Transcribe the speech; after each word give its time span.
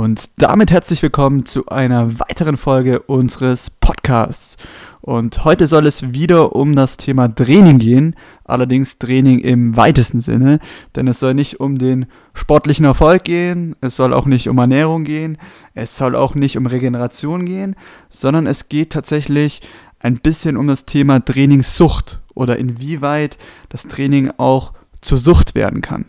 Und 0.00 0.30
damit 0.38 0.70
herzlich 0.70 1.02
willkommen 1.02 1.44
zu 1.44 1.66
einer 1.66 2.18
weiteren 2.20 2.56
Folge 2.56 3.00
unseres 3.00 3.68
Podcasts. 3.68 4.56
Und 5.02 5.44
heute 5.44 5.66
soll 5.66 5.86
es 5.86 6.14
wieder 6.14 6.56
um 6.56 6.74
das 6.74 6.96
Thema 6.96 7.28
Training 7.28 7.78
gehen, 7.78 8.16
allerdings 8.44 8.96
Training 8.96 9.40
im 9.40 9.76
weitesten 9.76 10.22
Sinne, 10.22 10.58
denn 10.96 11.06
es 11.06 11.20
soll 11.20 11.34
nicht 11.34 11.60
um 11.60 11.76
den 11.76 12.06
sportlichen 12.32 12.86
Erfolg 12.86 13.24
gehen, 13.24 13.76
es 13.82 13.96
soll 13.96 14.14
auch 14.14 14.24
nicht 14.24 14.48
um 14.48 14.56
Ernährung 14.56 15.04
gehen, 15.04 15.36
es 15.74 15.98
soll 15.98 16.16
auch 16.16 16.34
nicht 16.34 16.56
um 16.56 16.64
Regeneration 16.64 17.44
gehen, 17.44 17.76
sondern 18.08 18.46
es 18.46 18.70
geht 18.70 18.92
tatsächlich 18.94 19.60
ein 19.98 20.14
bisschen 20.14 20.56
um 20.56 20.66
das 20.66 20.86
Thema 20.86 21.22
Trainingssucht 21.22 22.22
oder 22.32 22.56
inwieweit 22.56 23.36
das 23.68 23.86
Training 23.86 24.30
auch 24.38 24.72
zur 25.02 25.18
Sucht 25.18 25.54
werden 25.54 25.82
kann. 25.82 26.06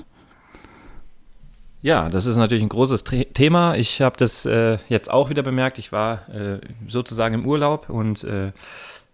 Ja, 1.83 2.09
das 2.09 2.27
ist 2.27 2.37
natürlich 2.37 2.63
ein 2.63 2.69
großes 2.69 3.03
Thema. 3.33 3.75
Ich 3.75 4.01
habe 4.01 4.15
das 4.15 4.45
äh, 4.45 4.77
jetzt 4.87 5.09
auch 5.09 5.31
wieder 5.31 5.41
bemerkt. 5.41 5.79
Ich 5.79 5.91
war 5.91 6.29
äh, 6.29 6.59
sozusagen 6.87 7.33
im 7.33 7.45
Urlaub 7.45 7.89
und 7.89 8.23
äh, 8.23 8.51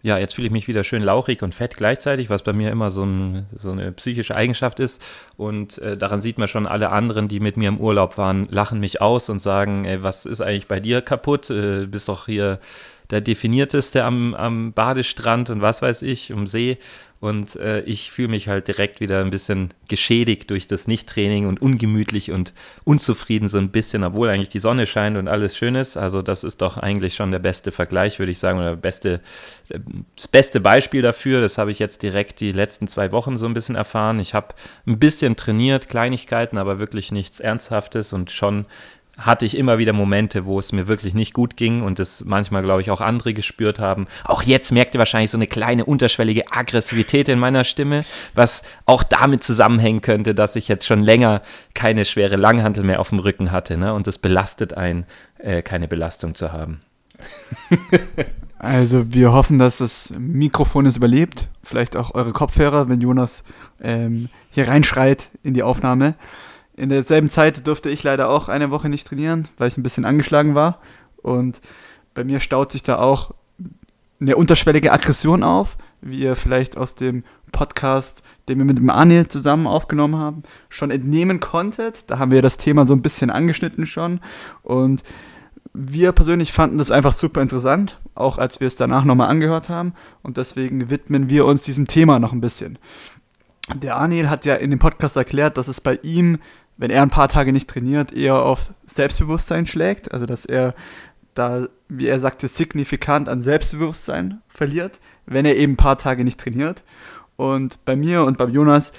ja, 0.03 0.17
jetzt 0.17 0.35
fühle 0.35 0.47
ich 0.47 0.53
mich 0.53 0.67
wieder 0.67 0.83
schön 0.83 1.01
lauchig 1.01 1.41
und 1.43 1.55
fett 1.55 1.77
gleichzeitig, 1.77 2.29
was 2.29 2.43
bei 2.43 2.53
mir 2.53 2.69
immer 2.71 2.91
so, 2.91 3.03
ein, 3.03 3.47
so 3.57 3.71
eine 3.71 3.91
psychische 3.93 4.35
Eigenschaft 4.35 4.79
ist. 4.79 5.01
Und 5.37 5.79
äh, 5.79 5.97
daran 5.97 6.21
sieht 6.21 6.37
man 6.37 6.47
schon, 6.47 6.67
alle 6.67 6.89
anderen, 6.89 7.27
die 7.27 7.39
mit 7.39 7.57
mir 7.57 7.69
im 7.69 7.79
Urlaub 7.79 8.17
waren, 8.17 8.47
lachen 8.51 8.79
mich 8.79 9.01
aus 9.01 9.29
und 9.29 9.39
sagen, 9.39 9.85
ey, 9.85 10.03
was 10.03 10.25
ist 10.25 10.41
eigentlich 10.41 10.67
bei 10.67 10.79
dir 10.79 11.01
kaputt? 11.01 11.49
Äh, 11.49 11.87
bist 11.87 12.09
doch 12.09 12.25
hier 12.25 12.59
der 13.09 13.21
definierteste 13.21 14.03
am, 14.03 14.33
am 14.33 14.73
Badestrand 14.73 15.49
und 15.49 15.61
was 15.61 15.81
weiß 15.81 16.01
ich, 16.01 16.33
um 16.33 16.47
See. 16.47 16.77
Und 17.19 17.55
äh, 17.55 17.81
ich 17.81 18.11
fühle 18.11 18.27
mich 18.27 18.47
halt 18.47 18.67
direkt 18.67 18.99
wieder 18.99 19.21
ein 19.21 19.31
bisschen 19.31 19.73
geschädigt 19.87 20.51
durch 20.51 20.67
das 20.67 20.87
Nichttraining 20.87 21.47
und 21.47 21.59
ungemütlich 21.59 22.31
und 22.31 22.53
unzufrieden 22.83 23.49
so 23.49 23.57
ein 23.57 23.69
bisschen, 23.69 24.03
obwohl 24.03 24.29
eigentlich 24.29 24.49
die 24.49 24.59
Sonne 24.59 24.85
scheint 24.85 25.17
und 25.17 25.27
alles 25.27 25.57
schön 25.57 25.73
ist. 25.73 25.97
Also 25.97 26.21
das 26.21 26.43
ist 26.43 26.61
doch 26.61 26.77
eigentlich 26.77 27.15
schon 27.15 27.31
der 27.31 27.39
beste 27.39 27.71
Vergleich, 27.71 28.19
würde 28.19 28.31
ich 28.31 28.37
sagen, 28.37 28.59
oder 28.59 28.75
beste, 28.75 29.21
das 30.15 30.27
beste 30.27 30.59
Beispiel 30.59 31.01
dafür. 31.01 31.41
Das 31.41 31.57
habe 31.57 31.71
ich 31.71 31.79
jetzt 31.79 32.03
direkt 32.03 32.39
die 32.39 32.51
letzten 32.51 32.87
zwei 32.87 33.11
Wochen 33.11 33.37
so 33.37 33.47
ein 33.47 33.55
bisschen 33.55 33.75
erfahren. 33.75 34.19
Ich 34.19 34.35
habe 34.35 34.53
ein 34.85 34.99
bisschen 34.99 35.35
trainiert, 35.35 35.89
Kleinigkeiten, 35.89 36.59
aber 36.59 36.77
wirklich 36.77 37.11
nichts 37.11 37.39
Ernsthaftes 37.39 38.13
und 38.13 38.29
schon 38.29 38.67
hatte 39.17 39.45
ich 39.45 39.57
immer 39.57 39.79
wieder 39.79 39.93
Momente, 39.93 40.45
wo 40.45 40.59
es 40.59 40.71
mir 40.71 40.87
wirklich 40.87 41.13
nicht 41.13 41.33
gut 41.33 41.57
ging 41.57 41.81
und 41.81 41.99
das 41.99 42.23
manchmal, 42.25 42.61
glaube 42.61 42.81
ich, 42.81 42.91
auch 42.91 43.01
andere 43.01 43.33
gespürt 43.33 43.79
haben. 43.79 44.07
Auch 44.23 44.43
jetzt 44.43 44.71
merkt 44.71 44.93
ihr 44.93 44.99
wahrscheinlich 44.99 45.31
so 45.31 45.37
eine 45.37 45.47
kleine 45.47 45.85
unterschwellige 45.85 46.51
Aggressivität 46.51 47.27
in 47.27 47.39
meiner 47.39 47.63
Stimme, 47.63 48.03
was 48.35 48.63
auch 48.85 49.03
damit 49.03 49.43
zusammenhängen 49.43 50.01
könnte, 50.01 50.35
dass 50.35 50.55
ich 50.55 50.67
jetzt 50.67 50.85
schon 50.85 51.01
länger 51.01 51.41
keine 51.73 52.05
schwere 52.05 52.35
Langhantel 52.35 52.83
mehr 52.83 52.99
auf 52.99 53.09
dem 53.09 53.19
Rücken 53.19 53.51
hatte. 53.51 53.77
Ne? 53.77 53.93
Und 53.93 54.05
das 54.07 54.19
belastet 54.19 54.75
einen, 54.75 55.05
äh, 55.39 55.63
keine 55.63 55.87
Belastung 55.87 56.35
zu 56.35 56.51
haben. 56.51 56.81
also 58.59 59.13
wir 59.13 59.33
hoffen, 59.33 59.57
dass 59.57 59.79
das 59.79 60.13
Mikrofon 60.17 60.85
es 60.85 60.97
überlebt. 60.97 61.47
Vielleicht 61.63 61.97
auch 61.97 62.13
eure 62.13 62.33
Kopfhörer, 62.33 62.87
wenn 62.87 63.01
Jonas 63.01 63.43
ähm, 63.81 64.29
hier 64.51 64.67
reinschreit 64.67 65.29
in 65.43 65.55
die 65.55 65.63
Aufnahme. 65.63 66.15
In 66.77 66.89
derselben 66.89 67.27
Zeit 67.27 67.65
durfte 67.65 67.89
ich 67.89 68.03
leider 68.03 68.29
auch 68.29 68.49
eine 68.49 68.69
Woche 68.69 68.87
nicht 68.87 69.07
trainieren, 69.07 69.47
weil 69.57 69.67
ich 69.67 69.77
ein 69.77 69.83
bisschen 69.83 70.05
angeschlagen 70.05 70.53
war. 70.53 70.79
Und 71.17 71.59
bei 72.13 72.23
mir 72.23 72.39
staut 72.39 72.71
sich 72.71 72.83
da 72.83 72.99
auch 72.99 73.33
eine 74.21 74.35
unterschwellige 74.35 74.91
Aggression 74.91 75.43
auf, 75.43 75.77
wie 76.01 76.19
ihr 76.19 76.35
vielleicht 76.35 76.77
aus 76.77 76.93
dem 76.93 77.23
Podcast, 77.51 78.21
den 78.47 78.59
wir 78.59 78.65
mit 78.65 78.77
dem 78.77 78.91
Anil 78.91 79.27
zusammen 79.27 79.65
aufgenommen 79.65 80.17
haben, 80.17 80.43
schon 80.69 80.91
entnehmen 80.91 81.39
konntet. 81.39 82.09
Da 82.11 82.19
haben 82.19 82.31
wir 82.31 82.43
das 82.43 82.57
Thema 82.57 82.85
so 82.85 82.93
ein 82.93 83.01
bisschen 83.01 83.31
angeschnitten 83.31 83.87
schon. 83.87 84.19
Und 84.61 85.03
wir 85.73 86.11
persönlich 86.11 86.53
fanden 86.53 86.77
das 86.77 86.91
einfach 86.91 87.11
super 87.11 87.41
interessant, 87.41 87.99
auch 88.13 88.37
als 88.37 88.59
wir 88.59 88.67
es 88.67 88.75
danach 88.75 89.03
nochmal 89.03 89.29
angehört 89.29 89.69
haben. 89.69 89.93
Und 90.21 90.37
deswegen 90.37 90.91
widmen 90.91 91.27
wir 91.29 91.45
uns 91.45 91.63
diesem 91.63 91.87
Thema 91.87 92.19
noch 92.19 92.33
ein 92.33 92.41
bisschen. 92.41 92.77
Der 93.75 93.97
Anil 93.97 94.29
hat 94.29 94.45
ja 94.45 94.55
in 94.55 94.69
dem 94.69 94.79
Podcast 94.79 95.17
erklärt, 95.17 95.57
dass 95.57 95.67
es 95.67 95.81
bei 95.81 95.99
ihm 96.01 96.37
wenn 96.77 96.91
er 96.91 97.01
ein 97.01 97.09
paar 97.09 97.27
Tage 97.27 97.51
nicht 97.51 97.69
trainiert, 97.69 98.13
eher 98.13 98.43
auf 98.43 98.73
Selbstbewusstsein 98.85 99.65
schlägt. 99.65 100.11
Also 100.11 100.25
dass 100.25 100.45
er 100.45 100.73
da, 101.33 101.67
wie 101.89 102.07
er 102.07 102.19
sagte, 102.19 102.47
signifikant 102.47 103.29
an 103.29 103.41
Selbstbewusstsein 103.41 104.41
verliert, 104.47 104.99
wenn 105.25 105.45
er 105.45 105.55
eben 105.55 105.73
ein 105.73 105.77
paar 105.77 105.97
Tage 105.97 106.23
nicht 106.23 106.39
trainiert. 106.39 106.83
Und 107.35 107.83
bei 107.85 107.95
mir 107.95 108.23
und 108.23 108.37
beim 108.37 108.51
Jonas 108.51 108.93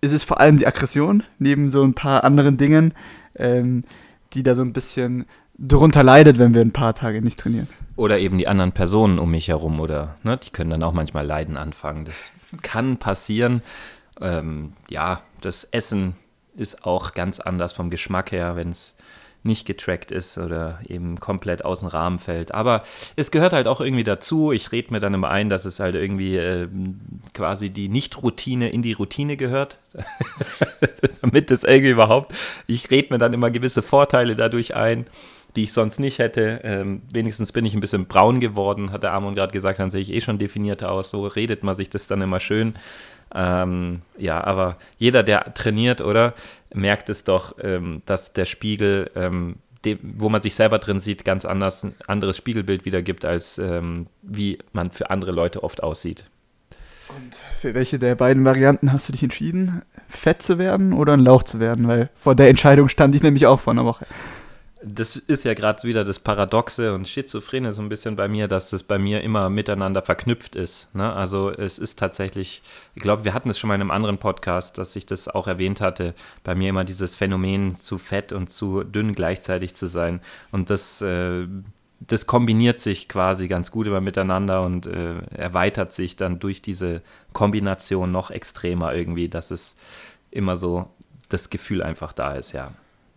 ist 0.00 0.12
es 0.12 0.24
vor 0.24 0.40
allem 0.40 0.58
die 0.58 0.66
Aggression, 0.66 1.22
neben 1.38 1.68
so 1.68 1.82
ein 1.82 1.94
paar 1.94 2.24
anderen 2.24 2.56
Dingen, 2.56 2.92
ähm, 3.36 3.84
die 4.32 4.42
da 4.42 4.54
so 4.54 4.62
ein 4.62 4.72
bisschen 4.72 5.24
drunter 5.56 6.02
leidet, 6.02 6.38
wenn 6.38 6.54
wir 6.54 6.60
ein 6.60 6.72
paar 6.72 6.94
Tage 6.94 7.22
nicht 7.22 7.38
trainieren. 7.38 7.68
Oder 7.96 8.18
eben 8.18 8.38
die 8.38 8.48
anderen 8.48 8.72
Personen 8.72 9.20
um 9.20 9.30
mich 9.30 9.48
herum, 9.48 9.78
oder 9.78 10.16
ne, 10.24 10.36
die 10.36 10.50
können 10.50 10.70
dann 10.70 10.82
auch 10.82 10.92
manchmal 10.92 11.24
Leiden 11.24 11.56
anfangen. 11.56 12.04
Das 12.04 12.32
kann 12.62 12.96
passieren. 12.96 13.62
Ähm, 14.20 14.72
ja, 14.90 15.22
das 15.40 15.64
Essen 15.64 16.16
ist 16.56 16.84
auch 16.84 17.14
ganz 17.14 17.40
anders 17.40 17.72
vom 17.72 17.90
Geschmack 17.90 18.32
her, 18.32 18.56
wenn 18.56 18.70
es 18.70 18.94
nicht 19.44 19.66
getrackt 19.66 20.10
ist 20.10 20.38
oder 20.38 20.80
eben 20.88 21.20
komplett 21.20 21.64
aus 21.64 21.80
dem 21.80 21.88
Rahmen 21.88 22.18
fällt. 22.18 22.54
Aber 22.54 22.82
es 23.14 23.30
gehört 23.30 23.52
halt 23.52 23.66
auch 23.66 23.80
irgendwie 23.80 24.02
dazu. 24.02 24.52
Ich 24.52 24.72
rede 24.72 24.90
mir 24.90 25.00
dann 25.00 25.12
immer 25.12 25.28
ein, 25.30 25.50
dass 25.50 25.66
es 25.66 25.80
halt 25.80 25.94
irgendwie 25.94 26.36
äh, 26.38 26.66
quasi 27.34 27.68
die 27.68 27.90
Nicht-Routine 27.90 28.70
in 28.70 28.80
die 28.80 28.94
Routine 28.94 29.36
gehört. 29.36 29.78
Damit 31.20 31.50
das 31.50 31.62
irgendwie 31.62 31.90
überhaupt. 31.90 32.34
Ich 32.66 32.90
rede 32.90 33.12
mir 33.12 33.18
dann 33.18 33.34
immer 33.34 33.50
gewisse 33.50 33.82
Vorteile 33.82 34.34
dadurch 34.34 34.74
ein, 34.74 35.04
die 35.56 35.64
ich 35.64 35.74
sonst 35.74 36.00
nicht 36.00 36.18
hätte. 36.18 36.60
Ähm, 36.64 37.02
wenigstens 37.12 37.52
bin 37.52 37.66
ich 37.66 37.74
ein 37.74 37.80
bisschen 37.80 38.06
braun 38.06 38.40
geworden, 38.40 38.92
hat 38.92 39.02
der 39.02 39.12
Amon 39.12 39.34
gerade 39.34 39.52
gesagt, 39.52 39.78
dann 39.78 39.90
sehe 39.90 40.00
ich 40.00 40.12
eh 40.12 40.22
schon 40.22 40.38
definierter 40.38 40.90
aus. 40.90 41.10
So 41.10 41.26
redet 41.26 41.62
man 41.62 41.74
sich 41.74 41.90
das 41.90 42.06
dann 42.06 42.22
immer 42.22 42.40
schön. 42.40 42.74
Ähm, 43.34 44.02
ja, 44.16 44.42
aber 44.42 44.76
jeder, 44.96 45.22
der 45.22 45.54
trainiert, 45.54 46.00
oder, 46.00 46.34
merkt 46.72 47.08
es 47.08 47.24
doch, 47.24 47.56
ähm, 47.60 48.02
dass 48.06 48.32
der 48.32 48.44
Spiegel, 48.44 49.10
ähm, 49.16 49.56
dem, 49.84 49.98
wo 50.02 50.28
man 50.28 50.40
sich 50.40 50.54
selber 50.54 50.78
drin 50.78 51.00
sieht, 51.00 51.24
ganz 51.24 51.44
anders, 51.44 51.82
ein 51.82 51.94
anderes 52.06 52.36
Spiegelbild 52.36 52.84
wiedergibt, 52.84 53.24
als 53.24 53.58
ähm, 53.58 54.06
wie 54.22 54.58
man 54.72 54.90
für 54.90 55.10
andere 55.10 55.32
Leute 55.32 55.62
oft 55.62 55.82
aussieht. 55.82 56.24
Und 57.08 57.34
für 57.58 57.74
welche 57.74 57.98
der 57.98 58.14
beiden 58.14 58.44
Varianten 58.44 58.92
hast 58.92 59.08
du 59.08 59.12
dich 59.12 59.22
entschieden? 59.22 59.82
Fett 60.08 60.42
zu 60.42 60.58
werden 60.58 60.92
oder 60.92 61.12
ein 61.12 61.20
Lauch 61.20 61.42
zu 61.42 61.60
werden? 61.60 61.86
Weil 61.86 62.08
vor 62.14 62.34
der 62.34 62.48
Entscheidung 62.48 62.88
stand 62.88 63.14
ich 63.14 63.22
nämlich 63.22 63.46
auch 63.46 63.60
vor 63.60 63.72
einer 63.72 63.84
Woche 63.84 64.06
das 64.86 65.16
ist 65.16 65.44
ja 65.44 65.54
gerade 65.54 65.82
wieder 65.84 66.04
das 66.04 66.20
Paradoxe 66.20 66.94
und 66.94 67.08
Schizophrene 67.08 67.72
so 67.72 67.80
ein 67.80 67.88
bisschen 67.88 68.16
bei 68.16 68.28
mir, 68.28 68.48
dass 68.48 68.72
es 68.72 68.82
bei 68.82 68.98
mir 68.98 69.22
immer 69.22 69.48
miteinander 69.48 70.02
verknüpft 70.02 70.56
ist. 70.56 70.94
Ne? 70.94 71.10
Also 71.12 71.50
es 71.50 71.78
ist 71.78 71.98
tatsächlich, 71.98 72.62
ich 72.94 73.02
glaube, 73.02 73.24
wir 73.24 73.32
hatten 73.32 73.48
es 73.48 73.58
schon 73.58 73.68
mal 73.68 73.76
in 73.76 73.80
einem 73.80 73.90
anderen 73.90 74.18
Podcast, 74.18 74.76
dass 74.76 74.94
ich 74.96 75.06
das 75.06 75.28
auch 75.28 75.46
erwähnt 75.46 75.80
hatte, 75.80 76.14
bei 76.42 76.54
mir 76.54 76.68
immer 76.68 76.84
dieses 76.84 77.16
Phänomen 77.16 77.76
zu 77.76 77.96
fett 77.96 78.32
und 78.32 78.50
zu 78.50 78.84
dünn 78.84 79.14
gleichzeitig 79.14 79.74
zu 79.74 79.86
sein. 79.86 80.20
Und 80.52 80.68
das, 80.68 81.00
äh, 81.00 81.46
das 82.00 82.26
kombiniert 82.26 82.78
sich 82.78 83.08
quasi 83.08 83.48
ganz 83.48 83.70
gut 83.70 83.86
immer 83.86 84.02
miteinander 84.02 84.62
und 84.62 84.86
äh, 84.86 85.18
erweitert 85.34 85.92
sich 85.92 86.16
dann 86.16 86.40
durch 86.40 86.60
diese 86.60 87.00
Kombination 87.32 88.12
noch 88.12 88.30
extremer 88.30 88.94
irgendwie, 88.94 89.30
dass 89.30 89.50
es 89.50 89.76
immer 90.30 90.56
so 90.56 90.90
das 91.30 91.48
Gefühl 91.48 91.82
einfach 91.82 92.12
da 92.12 92.34
ist, 92.34 92.52
ja. 92.52 92.70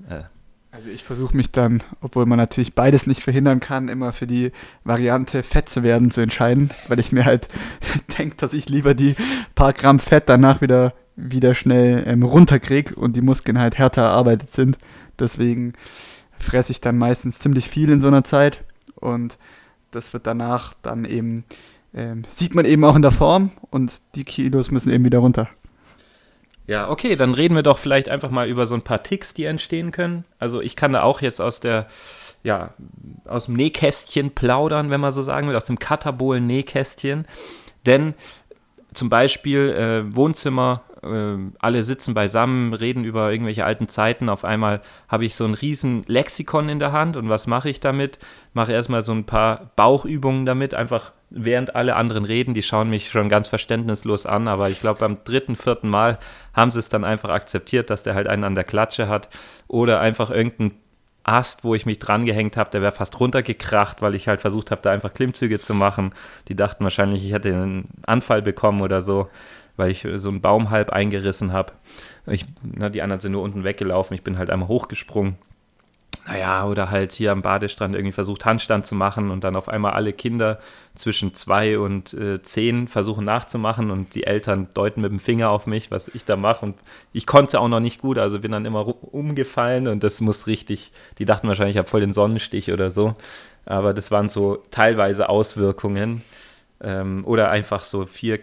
Äh, 0.09 0.23
also 0.71 0.89
ich 0.89 1.03
versuche 1.03 1.35
mich 1.35 1.51
dann, 1.51 1.81
obwohl 2.01 2.25
man 2.25 2.37
natürlich 2.37 2.75
beides 2.75 3.07
nicht 3.07 3.23
verhindern 3.23 3.59
kann, 3.59 3.87
immer 3.87 4.11
für 4.11 4.27
die 4.27 4.51
Variante 4.83 5.41
fett 5.43 5.69
zu 5.69 5.81
werden 5.81 6.11
zu 6.11 6.21
entscheiden, 6.21 6.71
weil 6.87 6.99
ich 6.99 7.11
mir 7.11 7.25
halt 7.25 7.47
denke, 8.17 8.35
dass 8.35 8.53
ich 8.53 8.69
lieber 8.69 8.93
die 8.93 9.15
paar 9.55 9.73
Gramm 9.73 9.99
Fett 9.99 10.27
danach 10.27 10.61
wieder, 10.61 10.93
wieder 11.15 11.53
schnell 11.53 12.03
ähm, 12.05 12.23
runterkriege 12.23 12.95
und 12.95 13.15
die 13.15 13.21
Muskeln 13.21 13.59
halt 13.59 13.77
härter 13.77 14.03
erarbeitet 14.03 14.53
sind. 14.53 14.77
Deswegen 15.17 15.73
fresse 16.37 16.71
ich 16.71 16.81
dann 16.81 16.97
meistens 16.97 17.39
ziemlich 17.39 17.69
viel 17.69 17.89
in 17.89 18.01
so 18.01 18.07
einer 18.07 18.23
Zeit 18.23 18.63
und 18.95 19.37
das 19.91 20.13
wird 20.13 20.27
danach 20.27 20.73
dann 20.81 21.05
eben, 21.05 21.45
ähm, 21.93 22.23
sieht 22.27 22.55
man 22.55 22.65
eben 22.65 22.83
auch 22.83 22.95
in 22.95 23.01
der 23.01 23.11
Form 23.11 23.51
und 23.71 23.93
die 24.15 24.25
Kilos 24.25 24.69
müssen 24.69 24.91
eben 24.91 25.05
wieder 25.05 25.19
runter. 25.19 25.49
Ja, 26.67 26.89
okay, 26.89 27.15
dann 27.15 27.33
reden 27.33 27.55
wir 27.55 27.63
doch 27.63 27.79
vielleicht 27.79 28.09
einfach 28.09 28.29
mal 28.29 28.47
über 28.47 28.65
so 28.65 28.75
ein 28.75 28.81
paar 28.81 29.01
Ticks, 29.01 29.33
die 29.33 29.45
entstehen 29.45 29.91
können. 29.91 30.25
Also 30.37 30.61
ich 30.61 30.75
kann 30.75 30.91
da 30.91 31.03
auch 31.03 31.21
jetzt 31.21 31.39
aus 31.39 31.61
der, 31.61 31.87
ja, 32.43 32.73
aus 33.25 33.45
dem 33.45 33.55
Nähkästchen 33.55 34.31
plaudern, 34.31 34.89
wenn 34.89 34.99
man 34.99 35.13
so 35.13 35.21
sagen 35.21 35.47
will, 35.47 35.55
aus 35.55 35.65
dem 35.65 35.79
Katabolen-Nähkästchen. 35.79 37.25
Denn 37.85 38.15
zum 38.93 39.09
Beispiel 39.09 39.69
äh, 39.69 40.15
Wohnzimmer, 40.15 40.81
äh, 41.03 41.37
alle 41.59 41.83
sitzen 41.83 42.13
beisammen, 42.13 42.73
reden 42.73 43.05
über 43.05 43.31
irgendwelche 43.31 43.63
alten 43.63 43.87
Zeiten. 43.87 44.27
Auf 44.27 44.43
einmal 44.43 44.81
habe 45.07 45.23
ich 45.23 45.35
so 45.35 45.45
ein 45.45 45.53
riesen 45.53 46.03
Lexikon 46.07 46.67
in 46.67 46.79
der 46.79 46.91
Hand 46.91 47.15
und 47.15 47.29
was 47.29 47.47
mache 47.47 47.69
ich 47.69 47.79
damit? 47.79 48.19
Mache 48.53 48.73
erstmal 48.73 49.03
so 49.03 49.13
ein 49.13 49.25
paar 49.25 49.71
Bauchübungen 49.77 50.45
damit, 50.45 50.73
einfach 50.73 51.13
während 51.29 51.75
alle 51.75 51.95
anderen 51.95 52.25
reden. 52.25 52.53
Die 52.53 52.63
schauen 52.63 52.89
mich 52.89 53.09
schon 53.09 53.29
ganz 53.29 53.47
verständnislos 53.47 54.25
an, 54.25 54.47
aber 54.47 54.69
ich 54.69 54.79
glaube, 54.79 54.99
beim 54.99 55.23
dritten, 55.23 55.55
vierten 55.55 55.89
Mal 55.89 56.19
haben 56.53 56.71
sie 56.71 56.79
es 56.79 56.89
dann 56.89 57.03
einfach 57.03 57.29
akzeptiert, 57.29 57.89
dass 57.89 58.03
der 58.03 58.15
halt 58.15 58.27
einen 58.27 58.43
an 58.43 58.55
der 58.55 58.63
Klatsche 58.63 59.07
hat 59.07 59.29
oder 59.67 59.99
einfach 59.99 60.29
irgendein 60.29 60.73
Ast, 61.23 61.65
wo 61.65 61.75
ich 61.75 61.85
mich 61.85 61.99
dran 61.99 62.25
gehängt 62.25 62.55
habe, 62.55 62.69
der 62.69 62.81
wäre 62.81 62.93
fast 62.93 63.19
runtergekracht, 63.19 64.01
weil 64.01 64.15
ich 64.15 64.29
halt 64.29 64.39
versucht 64.39 64.71
habe, 64.71 64.81
da 64.81 64.91
einfach 64.91 65.13
Klimmzüge 65.13 65.59
zu 65.59 65.73
machen. 65.73 66.13
Die 66.47 66.55
dachten 66.55 66.85
wahrscheinlich, 66.85 67.25
ich 67.25 67.33
hätte 67.33 67.49
einen 67.49 67.89
Anfall 68.05 68.41
bekommen 68.41 68.79
oder 68.79 69.01
so, 69.01 69.27
weil 69.75 69.91
ich 69.91 70.07
so 70.15 70.29
einen 70.29 70.39
Baum 70.39 70.69
halb 70.69 70.91
eingerissen 70.91 71.51
habe. 71.51 71.73
die 72.25 73.01
anderen 73.01 73.19
sind 73.19 73.33
nur 73.33 73.41
unten 73.41 73.65
weggelaufen, 73.65 74.15
ich 74.15 74.23
bin 74.23 74.37
halt 74.37 74.49
einmal 74.49 74.69
hochgesprungen 74.69 75.37
naja, 76.27 76.65
oder 76.65 76.91
halt 76.91 77.13
hier 77.13 77.31
am 77.31 77.41
Badestrand 77.41 77.95
irgendwie 77.95 78.11
versucht, 78.11 78.43
Handstand 78.43 78.85
zu 78.85 78.95
machen 78.95 79.31
und 79.31 79.45
dann 79.45 79.55
auf 79.55 79.69
einmal 79.69 79.93
alle 79.93 80.11
Kinder 80.11 80.59
zwischen 80.93 81.33
zwei 81.33 81.79
und 81.79 82.13
äh, 82.13 82.41
zehn 82.41 82.89
versuchen 82.89 83.23
nachzumachen 83.23 83.91
und 83.91 84.13
die 84.13 84.25
Eltern 84.25 84.67
deuten 84.73 84.99
mit 85.01 85.11
dem 85.11 85.19
Finger 85.19 85.49
auf 85.49 85.67
mich, 85.67 85.89
was 85.89 86.09
ich 86.09 86.25
da 86.25 86.35
mache. 86.35 86.65
Und 86.65 86.75
ich 87.13 87.25
konnte 87.25 87.45
es 87.45 87.51
ja 87.53 87.61
auch 87.61 87.69
noch 87.69 87.79
nicht 87.79 88.01
gut, 88.01 88.17
also 88.17 88.39
bin 88.39 88.51
dann 88.51 88.65
immer 88.65 88.85
umgefallen 89.13 89.87
und 89.87 90.03
das 90.03 90.19
muss 90.19 90.47
richtig, 90.47 90.91
die 91.17 91.25
dachten 91.25 91.47
wahrscheinlich, 91.47 91.75
ich 91.75 91.79
habe 91.79 91.89
voll 91.89 92.01
den 92.01 92.13
Sonnenstich 92.13 92.73
oder 92.73 92.91
so. 92.91 93.13
Aber 93.65 93.93
das 93.93 94.11
waren 94.11 94.27
so 94.27 94.63
teilweise 94.69 95.29
Auswirkungen. 95.29 96.23
Ähm, 96.79 97.23
oder 97.25 97.49
einfach 97.49 97.83
so 97.83 98.05
vier 98.05 98.39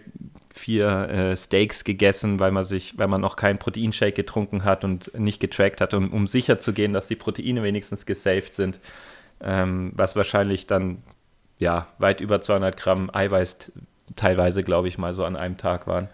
vier 0.55 1.09
äh, 1.09 1.37
Steaks 1.37 1.83
gegessen, 1.83 2.39
weil 2.39 2.51
man 2.51 2.63
sich, 2.63 2.97
weil 2.97 3.07
man 3.07 3.19
noch 3.19 3.35
keinen 3.35 3.57
Proteinshake 3.57 4.13
getrunken 4.13 4.63
hat 4.63 4.85
und 4.85 5.11
nicht 5.17 5.41
getrackt 5.41 5.81
hat, 5.81 5.93
um, 5.93 6.11
um 6.11 6.27
sicher 6.27 6.59
zu 6.59 6.71
gehen, 6.71 6.93
dass 6.93 7.07
die 7.07 7.17
Proteine 7.17 7.61
wenigstens 7.61 8.05
gesaved 8.05 8.53
sind. 8.53 8.79
Ähm, 9.41 9.91
was 9.95 10.15
wahrscheinlich 10.15 10.65
dann 10.65 11.03
ja 11.59 11.87
weit 11.99 12.21
über 12.21 12.39
200 12.39 12.77
Gramm 12.77 13.09
Eiweiß 13.13 13.73
teilweise, 14.15 14.63
glaube 14.63 14.87
ich, 14.87 14.97
mal 14.97 15.13
so 15.13 15.25
an 15.25 15.35
einem 15.35 15.57
Tag 15.57 15.87
waren. 15.87 16.07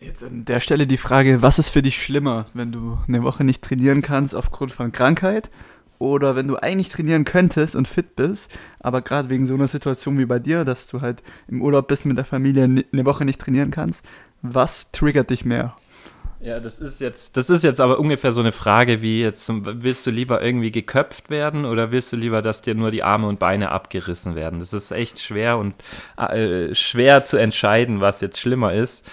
Jetzt 0.00 0.24
an 0.24 0.44
der 0.44 0.60
Stelle 0.60 0.88
die 0.88 0.96
Frage, 0.96 1.40
was 1.40 1.60
ist 1.60 1.70
für 1.70 1.82
dich 1.82 2.02
schlimmer, 2.02 2.46
wenn 2.52 2.72
du 2.72 2.98
eine 3.06 3.22
Woche 3.22 3.44
nicht 3.44 3.62
trainieren 3.62 4.02
kannst 4.02 4.34
aufgrund 4.34 4.72
von 4.72 4.90
Krankheit 4.90 5.50
oder 5.98 6.36
wenn 6.36 6.48
du 6.48 6.56
eigentlich 6.56 6.88
trainieren 6.88 7.24
könntest 7.24 7.76
und 7.76 7.88
fit 7.88 8.16
bist, 8.16 8.56
aber 8.80 9.02
gerade 9.02 9.30
wegen 9.30 9.46
so 9.46 9.54
einer 9.54 9.68
Situation 9.68 10.18
wie 10.18 10.26
bei 10.26 10.38
dir, 10.38 10.64
dass 10.64 10.86
du 10.86 11.00
halt 11.00 11.22
im 11.48 11.62
Urlaub 11.62 11.88
bist 11.88 12.06
mit 12.06 12.16
der 12.16 12.24
Familie 12.24 12.64
eine 12.64 13.06
Woche 13.06 13.24
nicht 13.24 13.40
trainieren 13.40 13.70
kannst, 13.70 14.04
was 14.42 14.92
triggert 14.92 15.30
dich 15.30 15.44
mehr? 15.44 15.76
Ja, 16.40 16.60
das 16.60 16.78
ist 16.78 17.00
jetzt, 17.00 17.36
das 17.38 17.48
ist 17.48 17.64
jetzt 17.64 17.80
aber 17.80 17.98
ungefähr 17.98 18.30
so 18.30 18.40
eine 18.40 18.52
Frage 18.52 19.00
wie 19.00 19.22
jetzt, 19.22 19.50
willst 19.50 20.06
du 20.06 20.10
lieber 20.10 20.42
irgendwie 20.42 20.70
geköpft 20.70 21.30
werden 21.30 21.64
oder 21.64 21.90
willst 21.92 22.12
du 22.12 22.16
lieber, 22.16 22.42
dass 22.42 22.60
dir 22.60 22.74
nur 22.74 22.90
die 22.90 23.02
Arme 23.02 23.26
und 23.26 23.38
Beine 23.38 23.72
abgerissen 23.72 24.34
werden? 24.34 24.60
Das 24.60 24.72
ist 24.72 24.90
echt 24.90 25.18
schwer 25.18 25.56
und 25.56 25.74
äh, 26.18 26.74
schwer 26.74 27.24
zu 27.24 27.38
entscheiden, 27.38 28.00
was 28.00 28.20
jetzt 28.20 28.38
schlimmer 28.38 28.74
ist. 28.74 29.04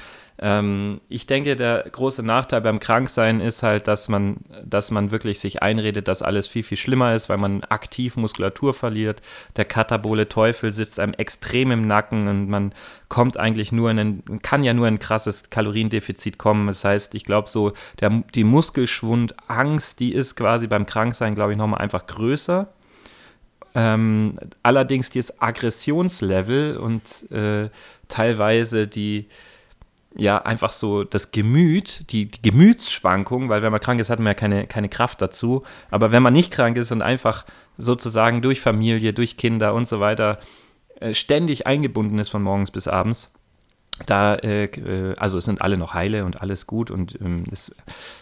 Ähm, 0.45 0.99
ich 1.07 1.25
denke, 1.25 1.55
der 1.55 1.85
große 1.89 2.21
Nachteil 2.21 2.59
beim 2.59 2.81
Kranksein 2.81 3.39
ist 3.39 3.63
halt, 3.63 3.87
dass 3.87 4.09
man, 4.09 4.35
dass 4.65 4.91
man 4.91 5.09
wirklich 5.09 5.39
sich 5.39 5.63
einredet, 5.63 6.09
dass 6.09 6.21
alles 6.21 6.49
viel, 6.49 6.63
viel 6.63 6.77
schlimmer 6.77 7.15
ist, 7.15 7.29
weil 7.29 7.37
man 7.37 7.63
aktiv 7.63 8.17
Muskulatur 8.17 8.73
verliert. 8.73 9.21
Der 9.55 9.63
katabole 9.63 10.27
Teufel 10.27 10.73
sitzt 10.73 10.99
einem 10.99 11.13
extrem 11.13 11.71
im 11.71 11.87
Nacken 11.87 12.27
und 12.27 12.49
man 12.49 12.73
kommt 13.07 13.37
eigentlich 13.37 13.71
nur 13.71 13.89
in 13.89 13.99
ein, 13.99 14.41
kann 14.41 14.63
ja 14.63 14.73
nur 14.73 14.85
in 14.89 14.95
ein 14.95 14.99
krasses 14.99 15.49
Kaloriendefizit 15.49 16.37
kommen. 16.37 16.67
Das 16.67 16.83
heißt, 16.83 17.15
ich 17.15 17.23
glaube, 17.23 17.47
so 17.47 17.71
der, 18.01 18.09
die 18.35 18.43
Muskelschwundangst, 18.43 20.01
die 20.01 20.11
ist 20.11 20.35
quasi 20.35 20.67
beim 20.67 20.85
Kranksein, 20.85 21.35
glaube 21.35 21.53
ich, 21.53 21.57
nochmal 21.57 21.79
einfach 21.79 22.05
größer. 22.05 22.67
Ähm, 23.75 24.37
allerdings 24.61 25.09
dieses 25.09 25.41
Aggressionslevel 25.41 26.75
und 26.75 27.31
äh, 27.31 27.69
teilweise 28.09 28.87
die, 28.87 29.29
ja 30.15 30.41
einfach 30.43 30.71
so 30.71 31.03
das 31.03 31.31
Gemüt, 31.31 32.11
die, 32.11 32.29
die 32.29 32.41
Gemütsschwankung, 32.41 33.49
weil 33.49 33.61
wenn 33.61 33.71
man 33.71 33.81
krank 33.81 33.99
ist, 33.99 34.09
hat 34.09 34.19
man 34.19 34.27
ja 34.27 34.33
keine, 34.33 34.67
keine 34.67 34.89
Kraft 34.89 35.21
dazu. 35.21 35.63
Aber 35.91 36.11
wenn 36.11 36.23
man 36.23 36.33
nicht 36.33 36.51
krank 36.51 36.77
ist 36.77 36.91
und 36.91 37.01
einfach 37.01 37.45
sozusagen 37.77 38.41
durch 38.41 38.61
Familie, 38.61 39.13
durch 39.13 39.37
Kinder 39.37 39.73
und 39.73 39.87
so 39.87 39.99
weiter 39.99 40.39
äh, 40.99 41.13
ständig 41.13 41.65
eingebunden 41.65 42.19
ist 42.19 42.29
von 42.29 42.43
morgens 42.43 42.71
bis 42.71 42.87
abends, 42.87 43.31
da, 44.05 44.35
äh, 44.35 44.65
äh, 44.65 45.15
also 45.17 45.37
es 45.37 45.45
sind 45.45 45.61
alle 45.61 45.77
noch 45.77 45.93
heile 45.93 46.25
und 46.25 46.41
alles 46.41 46.67
gut 46.67 46.91
und 46.91 47.19
ähm, 47.21 47.43
es 47.51 47.75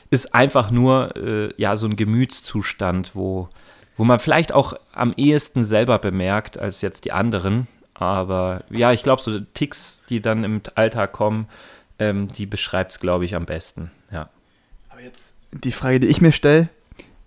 ist 0.10 0.36
einfach 0.36 0.72
nur 0.72 1.16
äh, 1.16 1.50
ja 1.58 1.76
so 1.76 1.88
ein 1.88 1.96
Gemütszustand, 1.96 3.16
wo, 3.16 3.50
wo 3.96 4.04
man 4.04 4.20
vielleicht 4.20 4.54
auch 4.54 4.74
am 4.94 5.14
ehesten 5.16 5.64
selber 5.64 5.98
bemerkt 6.00 6.58
als 6.58 6.82
jetzt 6.82 7.06
die 7.06 7.12
anderen. 7.14 7.68
Aber 7.94 8.64
ja, 8.70 8.92
ich 8.92 9.04
glaube, 9.04 9.22
so 9.22 9.40
Ticks, 9.40 10.04
die 10.10 10.22
dann 10.22 10.44
im 10.44 10.62
Alltag 10.76 11.12
kommen, 11.12 11.48
ähm, 12.02 12.30
die 12.30 12.48
beschreibt 12.48 12.94
es, 12.94 13.00
glaube 13.00 13.26
ich, 13.26 13.36
am 13.36 13.46
besten. 13.46 13.92
Ja. 14.12 14.30
Aber 14.90 15.02
jetzt 15.02 15.36
die 15.52 15.72
Frage, 15.72 16.00
die 16.00 16.08
ich 16.08 16.20
mir 16.20 16.32
stelle, 16.32 16.68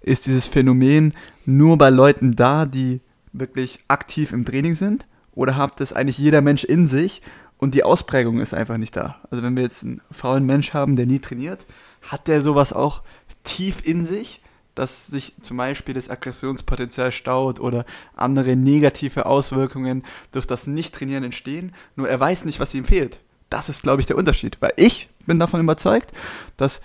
ist 0.00 0.26
dieses 0.26 0.48
Phänomen 0.48 1.14
nur 1.46 1.78
bei 1.78 1.90
Leuten 1.90 2.34
da, 2.34 2.66
die 2.66 3.00
wirklich 3.32 3.78
aktiv 3.86 4.32
im 4.32 4.44
Training 4.44 4.74
sind? 4.74 5.06
Oder 5.32 5.56
hat 5.56 5.78
das 5.78 5.92
eigentlich 5.92 6.18
jeder 6.18 6.40
Mensch 6.40 6.64
in 6.64 6.88
sich 6.88 7.22
und 7.56 7.74
die 7.74 7.84
Ausprägung 7.84 8.40
ist 8.40 8.52
einfach 8.52 8.76
nicht 8.76 8.96
da? 8.96 9.20
Also 9.30 9.44
wenn 9.44 9.56
wir 9.56 9.62
jetzt 9.62 9.84
einen 9.84 10.02
faulen 10.10 10.44
Mensch 10.44 10.74
haben, 10.74 10.96
der 10.96 11.06
nie 11.06 11.20
trainiert, 11.20 11.66
hat 12.02 12.26
der 12.26 12.42
sowas 12.42 12.72
auch 12.72 13.02
tief 13.44 13.76
in 13.84 14.04
sich, 14.04 14.42
dass 14.74 15.06
sich 15.06 15.34
zum 15.40 15.56
Beispiel 15.56 15.94
das 15.94 16.10
Aggressionspotenzial 16.10 17.12
staut 17.12 17.60
oder 17.60 17.86
andere 18.16 18.56
negative 18.56 19.26
Auswirkungen 19.26 20.02
durch 20.32 20.46
das 20.46 20.66
Nicht-Trainieren 20.66 21.22
entstehen, 21.22 21.72
nur 21.94 22.08
er 22.08 22.18
weiß 22.18 22.44
nicht, 22.44 22.58
was 22.58 22.74
ihm 22.74 22.84
fehlt. 22.84 23.18
Das 23.54 23.68
ist, 23.68 23.84
glaube 23.84 24.00
ich, 24.00 24.06
der 24.08 24.16
Unterschied. 24.16 24.56
Weil 24.58 24.72
ich 24.74 25.08
bin 25.26 25.38
davon 25.38 25.60
überzeugt, 25.60 26.10
dass 26.56 26.80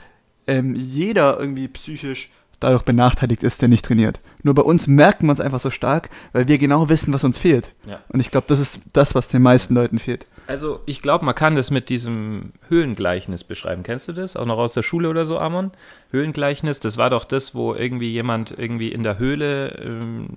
ähm, 0.46 0.76
jeder 0.76 1.40
irgendwie 1.40 1.68
psychisch 1.68 2.30
dadurch 2.60 2.84
benachteiligt 2.84 3.42
ist, 3.42 3.64
der 3.64 3.70
nicht 3.70 3.84
trainiert. 3.84 4.20
Nur 4.44 4.54
bei 4.54 4.62
uns 4.62 4.86
merken 4.86 5.26
wir 5.26 5.34
es 5.34 5.42
einfach 5.42 5.60
so 5.60 5.72
stark, 5.72 6.12
weil 6.32 6.48
wir 6.48 6.60
genau 6.60 6.88
wissen, 6.88 7.12
was 7.12 7.24
uns 7.24 7.40
fehlt. 7.40 7.74
Ja. 7.88 8.02
Und 8.10 8.20
ich 8.20 8.30
glaube, 8.30 8.46
das 8.48 8.60
ist 8.60 8.82
das, 8.94 9.16
was 9.16 9.30
den 9.30 9.42
meisten 9.42 9.74
Leuten 9.74 9.98
fehlt. 9.98 10.28
Also 10.50 10.80
ich 10.88 11.04
glaube, 11.04 11.26
man 11.26 11.36
kann 11.36 11.56
das 11.56 11.70
mit 11.70 11.90
diesem 11.90 12.54
Höhlengleichnis 12.70 13.44
beschreiben. 13.44 13.84
Kennst 13.84 14.08
du 14.08 14.14
das? 14.14 14.36
Auch 14.36 14.48
noch 14.48 14.58
aus 14.58 14.74
der 14.74 14.82
Schule 14.82 15.08
oder 15.08 15.24
so, 15.24 15.38
Amon? 15.38 15.70
Höhlengleichnis, 16.10 16.80
das 16.80 16.98
war 16.98 17.12
doch 17.12 17.24
das, 17.24 17.54
wo 17.54 17.76
irgendwie 17.76 18.10
jemand 18.10 18.58
irgendwie 18.58 18.92
in 18.92 19.04
der 19.04 19.20
Höhle 19.20 19.78
ähm, 19.80 20.30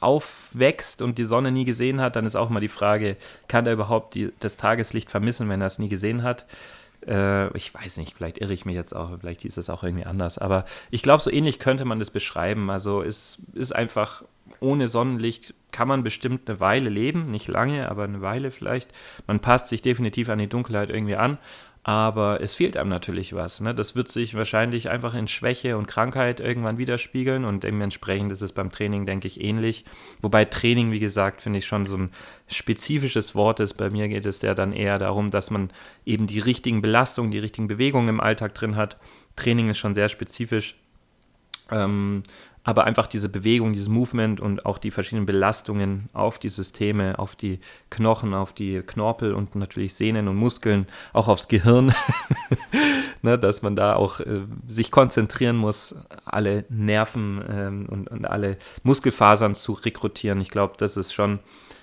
aufwächst 0.00 1.00
und 1.00 1.16
die 1.16 1.24
Sonne 1.24 1.50
nie 1.50 1.64
gesehen 1.64 2.02
hat, 2.02 2.14
dann 2.14 2.26
ist 2.26 2.36
auch 2.36 2.50
mal 2.50 2.60
die 2.60 2.68
Frage, 2.68 3.16
kann 3.48 3.66
er 3.66 3.72
überhaupt 3.72 4.12
die, 4.12 4.34
das 4.38 4.58
Tageslicht 4.58 5.10
vermissen, 5.10 5.48
wenn 5.48 5.62
er 5.62 5.68
es 5.68 5.78
nie 5.78 5.88
gesehen 5.88 6.24
hat? 6.24 6.44
Äh, 7.06 7.56
ich 7.56 7.72
weiß 7.72 7.96
nicht, 7.96 8.18
vielleicht 8.18 8.36
irre 8.36 8.52
ich 8.52 8.66
mich 8.66 8.74
jetzt 8.74 8.94
auch, 8.94 9.18
vielleicht 9.18 9.46
ist 9.46 9.56
es 9.56 9.70
auch 9.70 9.82
irgendwie 9.82 10.04
anders, 10.04 10.36
aber 10.36 10.66
ich 10.90 11.02
glaube, 11.02 11.22
so 11.22 11.30
ähnlich 11.30 11.58
könnte 11.58 11.86
man 11.86 11.98
das 11.98 12.10
beschreiben. 12.10 12.68
Also 12.68 13.00
es 13.00 13.38
ist 13.54 13.74
einfach 13.74 14.24
ohne 14.60 14.88
Sonnenlicht 14.88 15.54
kann 15.72 15.88
man 15.88 16.04
bestimmt 16.04 16.48
eine 16.48 16.60
Weile 16.60 16.88
leben, 16.88 17.26
nicht 17.28 17.48
lange, 17.48 17.88
aber 17.90 18.04
eine 18.04 18.22
Weile 18.22 18.50
vielleicht. 18.50 18.92
Man 19.26 19.40
passt 19.40 19.68
sich 19.68 19.82
definitiv 19.82 20.28
an 20.28 20.38
die 20.38 20.48
Dunkelheit 20.48 20.90
irgendwie 20.90 21.16
an, 21.16 21.38
aber 21.84 22.40
es 22.40 22.54
fehlt 22.54 22.78
einem 22.78 22.88
natürlich 22.88 23.34
was. 23.34 23.60
Ne? 23.60 23.74
Das 23.74 23.94
wird 23.94 24.08
sich 24.08 24.34
wahrscheinlich 24.34 24.88
einfach 24.88 25.12
in 25.12 25.28
Schwäche 25.28 25.76
und 25.76 25.86
Krankheit 25.86 26.40
irgendwann 26.40 26.78
widerspiegeln 26.78 27.44
und 27.44 27.62
dementsprechend 27.62 28.32
ist 28.32 28.40
es 28.40 28.52
beim 28.52 28.72
Training, 28.72 29.04
denke 29.04 29.28
ich, 29.28 29.42
ähnlich. 29.42 29.84
Wobei 30.22 30.46
Training, 30.46 30.92
wie 30.92 30.98
gesagt, 30.98 31.42
finde 31.42 31.58
ich 31.58 31.66
schon 31.66 31.84
so 31.84 31.98
ein 31.98 32.10
spezifisches 32.46 33.34
Wort 33.34 33.60
ist. 33.60 33.74
Bei 33.74 33.90
mir 33.90 34.08
geht 34.08 34.24
es 34.24 34.40
ja 34.40 34.54
dann 34.54 34.72
eher 34.72 34.98
darum, 34.98 35.30
dass 35.30 35.50
man 35.50 35.70
eben 36.06 36.26
die 36.26 36.38
richtigen 36.38 36.80
Belastungen, 36.80 37.30
die 37.30 37.38
richtigen 37.38 37.68
Bewegungen 37.68 38.08
im 38.08 38.20
Alltag 38.20 38.54
drin 38.54 38.76
hat. 38.76 38.96
Training 39.36 39.68
ist 39.68 39.78
schon 39.78 39.94
sehr 39.94 40.08
spezifisch. 40.08 40.76
Ähm, 41.70 42.22
aber 42.64 42.84
einfach 42.84 43.06
diese 43.06 43.28
Bewegung, 43.28 43.74
dieses 43.74 43.90
Movement 43.90 44.40
und 44.40 44.64
auch 44.64 44.78
die 44.78 44.90
verschiedenen 44.90 45.26
Belastungen 45.26 46.08
auf 46.14 46.38
die 46.38 46.48
Systeme, 46.48 47.18
auf 47.18 47.36
die 47.36 47.60
Knochen, 47.90 48.32
auf 48.32 48.54
die 48.54 48.80
Knorpel 48.80 49.34
und 49.34 49.54
natürlich 49.54 49.94
Sehnen 49.94 50.28
und 50.28 50.36
Muskeln, 50.36 50.86
auch 51.12 51.28
aufs 51.28 51.48
Gehirn, 51.48 51.92
ne, 53.22 53.38
dass 53.38 53.60
man 53.60 53.76
da 53.76 53.96
auch 53.96 54.18
äh, 54.20 54.46
sich 54.66 54.90
konzentrieren 54.90 55.56
muss, 55.56 55.94
alle 56.24 56.64
Nerven 56.70 57.44
ähm, 57.48 57.86
und, 57.90 58.08
und, 58.08 58.24
alle 58.24 58.56
Muskelfasern 58.82 59.54
zu 59.54 59.72
rekrutieren. 59.72 60.40
Ich 60.40 60.50
glaube, 60.50 60.74
das 60.78 60.96
ist 60.96 61.12
schon 61.12 61.40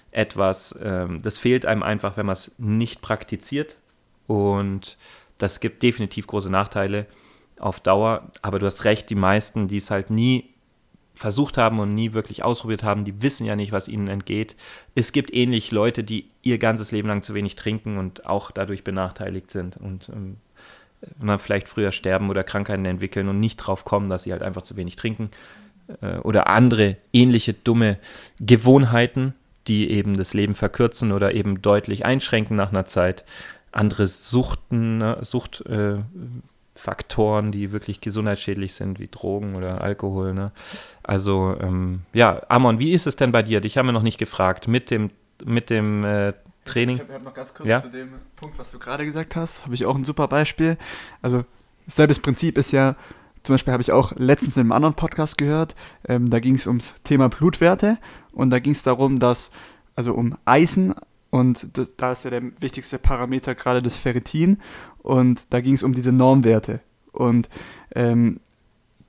etwas, 0.09 0.77
ähm, 0.81 1.21
das 1.21 1.37
fehlt 1.37 1.67
einem 1.67 1.83
einfach, 1.83 2.17
wenn 2.17 2.25
man 2.25 2.33
es 2.33 2.53
nicht 2.57 3.01
praktiziert 3.03 3.77
und 4.25 4.97
das 5.37 5.59
gibt 5.59 5.83
definitiv 5.83 6.25
große 6.25 6.49
Nachteile 6.49 7.05
auf 7.59 7.79
Dauer, 7.79 8.31
aber 8.41 8.57
du 8.57 8.65
hast 8.65 8.83
recht, 8.83 9.11
die 9.11 9.15
meisten, 9.15 9.67
die 9.67 9.77
es 9.77 9.91
halt 9.91 10.09
nie 10.09 10.50
versucht 11.21 11.57
haben 11.57 11.79
und 11.79 11.95
nie 11.95 12.13
wirklich 12.13 12.43
ausprobiert 12.43 12.83
haben, 12.83 13.05
die 13.05 13.21
wissen 13.21 13.45
ja 13.45 13.55
nicht, 13.55 13.71
was 13.71 13.87
ihnen 13.87 14.07
entgeht. 14.07 14.55
Es 14.95 15.11
gibt 15.11 15.33
ähnlich 15.33 15.71
Leute, 15.71 16.03
die 16.03 16.27
ihr 16.41 16.57
ganzes 16.57 16.91
Leben 16.91 17.07
lang 17.07 17.21
zu 17.21 17.33
wenig 17.33 17.55
trinken 17.55 17.97
und 17.97 18.25
auch 18.25 18.51
dadurch 18.51 18.83
benachteiligt 18.83 19.51
sind 19.51 19.77
und 19.77 20.09
ähm, 20.09 20.37
vielleicht 21.39 21.67
früher 21.67 21.91
sterben 21.91 22.29
oder 22.29 22.43
Krankheiten 22.43 22.85
entwickeln 22.85 23.29
und 23.29 23.39
nicht 23.39 23.57
drauf 23.57 23.85
kommen, 23.85 24.09
dass 24.09 24.23
sie 24.23 24.31
halt 24.31 24.43
einfach 24.43 24.63
zu 24.63 24.75
wenig 24.75 24.95
trinken. 24.95 25.31
Äh, 26.01 26.17
oder 26.17 26.47
andere 26.47 26.97
ähnliche 27.13 27.53
dumme 27.53 27.97
Gewohnheiten, 28.39 29.33
die 29.67 29.91
eben 29.91 30.17
das 30.17 30.33
Leben 30.33 30.55
verkürzen 30.55 31.11
oder 31.11 31.33
eben 31.33 31.61
deutlich 31.61 32.05
einschränken 32.05 32.55
nach 32.57 32.71
einer 32.71 32.85
Zeit. 32.85 33.23
Andere 33.71 34.07
Suchten, 34.07 34.97
ne, 34.97 35.19
Sucht. 35.21 35.61
Äh, 35.67 35.99
Faktoren, 36.81 37.51
die 37.51 37.71
wirklich 37.71 38.01
gesundheitsschädlich 38.01 38.73
sind, 38.73 38.99
wie 38.99 39.07
Drogen 39.07 39.53
oder 39.53 39.81
Alkohol. 39.81 40.33
Ne? 40.33 40.51
Also 41.03 41.55
ähm, 41.61 42.01
ja, 42.11 42.41
Amon, 42.49 42.79
wie 42.79 42.91
ist 42.91 43.05
es 43.05 43.15
denn 43.15 43.31
bei 43.31 43.43
dir? 43.43 43.61
Dich 43.61 43.77
haben 43.77 43.85
wir 43.85 43.93
noch 43.93 44.01
nicht 44.01 44.17
gefragt 44.17 44.67
mit 44.67 44.89
dem, 44.89 45.11
mit 45.45 45.69
dem 45.69 46.03
äh, 46.03 46.33
Training. 46.65 46.95
Ich 46.97 47.13
habe 47.13 47.23
noch 47.23 47.35
ganz 47.35 47.53
kurz 47.53 47.69
ja? 47.69 47.81
zu 47.81 47.89
dem 47.89 48.09
Punkt, 48.35 48.57
was 48.57 48.71
du 48.71 48.79
gerade 48.79 49.05
gesagt 49.05 49.35
hast, 49.35 49.63
habe 49.65 49.75
ich 49.75 49.85
auch 49.85 49.95
ein 49.95 50.05
super 50.05 50.27
Beispiel. 50.27 50.75
Also 51.21 51.45
selbes 51.85 52.17
Prinzip 52.17 52.57
ist 52.57 52.71
ja, 52.71 52.95
zum 53.43 53.53
Beispiel 53.53 53.73
habe 53.73 53.83
ich 53.83 53.91
auch 53.91 54.13
letztens 54.15 54.57
in 54.57 54.61
einem 54.61 54.71
anderen 54.71 54.95
Podcast 54.95 55.37
gehört, 55.37 55.75
ähm, 56.07 56.31
da 56.31 56.39
ging 56.39 56.55
es 56.55 56.65
ums 56.65 56.95
Thema 57.03 57.29
Blutwerte 57.29 57.99
und 58.31 58.49
da 58.49 58.57
ging 58.57 58.73
es 58.73 58.81
darum, 58.81 59.19
dass, 59.19 59.51
also 59.95 60.15
um 60.15 60.35
Eisen 60.45 60.95
und 61.31 61.67
da 61.97 62.11
ist 62.11 62.25
ja 62.25 62.29
der 62.29 62.43
wichtigste 62.59 62.99
Parameter 62.99 63.55
gerade 63.55 63.81
das 63.81 63.95
Ferritin. 63.95 64.57
Und 64.99 65.45
da 65.49 65.61
ging 65.61 65.73
es 65.73 65.81
um 65.81 65.93
diese 65.93 66.11
Normwerte. 66.11 66.81
Und 67.13 67.49
ähm, 67.95 68.41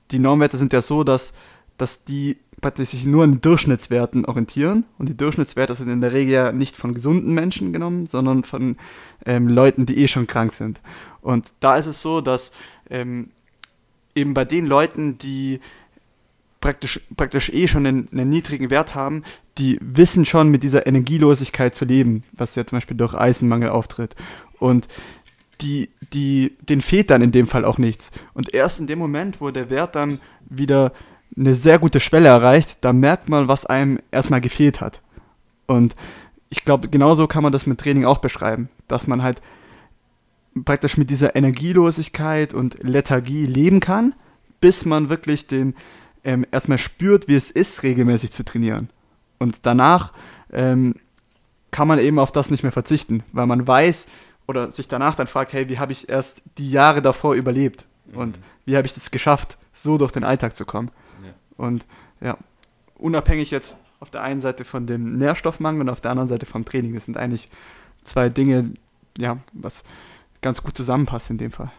die 0.09 0.19
Normwerte 0.19 0.57
sind 0.57 0.73
ja 0.73 0.81
so, 0.81 1.03
dass, 1.03 1.33
dass 1.77 2.05
die 2.05 2.37
sich 2.77 3.05
nur 3.05 3.25
an 3.25 3.41
Durchschnittswerten 3.41 4.23
orientieren. 4.23 4.85
Und 4.97 5.09
die 5.09 5.17
Durchschnittswerte 5.17 5.75
sind 5.75 5.89
in 5.89 5.99
der 5.99 6.13
Regel 6.13 6.33
ja 6.33 6.51
nicht 6.53 6.77
von 6.77 6.93
gesunden 6.93 7.33
Menschen 7.33 7.73
genommen, 7.73 8.07
sondern 8.07 8.45
von 8.45 8.77
ähm, 9.25 9.49
Leuten, 9.49 9.85
die 9.85 9.97
eh 9.97 10.07
schon 10.07 10.25
krank 10.25 10.53
sind. 10.53 10.79
Und 11.21 11.53
da 11.59 11.75
ist 11.75 11.87
es 11.87 12.01
so, 12.01 12.21
dass 12.21 12.53
ähm, 12.89 13.31
eben 14.15 14.33
bei 14.33 14.45
den 14.45 14.65
Leuten, 14.65 15.17
die 15.17 15.59
praktisch, 16.61 17.01
praktisch 17.17 17.49
eh 17.49 17.67
schon 17.67 17.85
einen, 17.85 18.09
einen, 18.13 18.29
niedrigen 18.29 18.69
Wert 18.69 18.95
haben, 18.95 19.23
die 19.57 19.77
wissen 19.81 20.25
schon 20.25 20.49
mit 20.49 20.63
dieser 20.63 20.87
Energielosigkeit 20.87 21.75
zu 21.75 21.85
leben, 21.85 22.23
was 22.31 22.55
ja 22.55 22.65
zum 22.65 22.77
Beispiel 22.77 22.97
durch 22.97 23.13
Eisenmangel 23.13 23.69
auftritt. 23.69 24.15
Und 24.59 24.87
die, 25.61 25.89
die, 26.13 26.55
denen 26.61 26.81
fehlt 26.81 27.09
dann 27.09 27.21
in 27.21 27.31
dem 27.31 27.47
Fall 27.47 27.65
auch 27.65 27.77
nichts. 27.77 28.11
Und 28.33 28.53
erst 28.53 28.79
in 28.79 28.87
dem 28.87 28.99
Moment, 28.99 29.41
wo 29.41 29.51
der 29.51 29.69
Wert 29.69 29.95
dann 29.95 30.19
wieder 30.49 30.91
eine 31.37 31.53
sehr 31.53 31.79
gute 31.79 31.99
Schwelle 31.99 32.29
erreicht, 32.29 32.77
da 32.81 32.93
merkt 32.93 33.29
man, 33.29 33.47
was 33.47 33.65
einem 33.65 33.99
erstmal 34.11 34.41
gefehlt 34.41 34.81
hat. 34.81 35.01
Und 35.65 35.95
ich 36.49 36.65
glaube, 36.65 36.89
genauso 36.89 37.27
kann 37.27 37.43
man 37.43 37.51
das 37.51 37.65
mit 37.65 37.79
Training 37.79 38.05
auch 38.05 38.19
beschreiben, 38.19 38.69
dass 38.87 39.07
man 39.07 39.23
halt 39.23 39.41
praktisch 40.65 40.97
mit 40.97 41.09
dieser 41.09 41.35
Energielosigkeit 41.35 42.53
und 42.53 42.77
Lethargie 42.83 43.45
leben 43.45 43.79
kann, 43.79 44.13
bis 44.59 44.85
man 44.85 45.09
wirklich 45.09 45.47
den 45.47 45.75
ähm, 46.23 46.45
erstmal 46.51 46.77
spürt, 46.77 47.27
wie 47.27 47.35
es 47.35 47.49
ist, 47.49 47.83
regelmäßig 47.83 48.31
zu 48.31 48.45
trainieren. 48.45 48.89
Und 49.43 49.65
danach 49.65 50.13
ähm, 50.53 50.95
kann 51.71 51.89
man 51.89 51.99
eben 51.99 52.17
auf 52.17 52.31
das 52.31 52.49
nicht 52.49 52.63
mehr 52.63 52.71
verzichten, 52.71 53.23
weil 53.33 53.45
man 53.45 53.67
weiß 53.67 54.07
oder 54.47 54.71
sich 54.71 54.87
danach 54.87 55.15
dann 55.15 55.27
fragt, 55.27 55.51
hey, 55.51 55.67
wie 55.67 55.79
habe 55.79 55.91
ich 55.91 56.07
erst 56.07 56.43
die 56.57 56.71
Jahre 56.71 57.01
davor 57.01 57.33
überlebt 57.35 57.85
mhm. 58.05 58.17
und 58.17 58.39
wie 58.65 58.77
habe 58.77 58.87
ich 58.87 58.93
das 58.93 59.11
geschafft, 59.11 59.57
so 59.73 59.97
durch 59.97 60.13
den 60.13 60.23
Alltag 60.23 60.55
zu 60.55 60.63
kommen. 60.63 60.91
Ja. 61.25 61.33
Und 61.57 61.85
ja, 62.21 62.37
unabhängig 62.95 63.51
jetzt 63.51 63.75
auf 63.99 64.09
der 64.11 64.21
einen 64.21 64.39
Seite 64.39 64.63
von 64.63 64.87
dem 64.87 65.17
Nährstoffmangel 65.17 65.81
und 65.81 65.89
auf 65.89 65.99
der 65.99 66.11
anderen 66.11 66.29
Seite 66.29 66.45
vom 66.45 66.63
Training, 66.63 66.93
das 66.93 67.03
sind 67.03 67.17
eigentlich 67.17 67.49
zwei 68.05 68.29
Dinge, 68.29 68.71
ja, 69.17 69.39
was 69.51 69.83
ganz 70.41 70.63
gut 70.63 70.77
zusammenpasst 70.77 71.29
in 71.29 71.37
dem 71.37 71.51
Fall. 71.51 71.71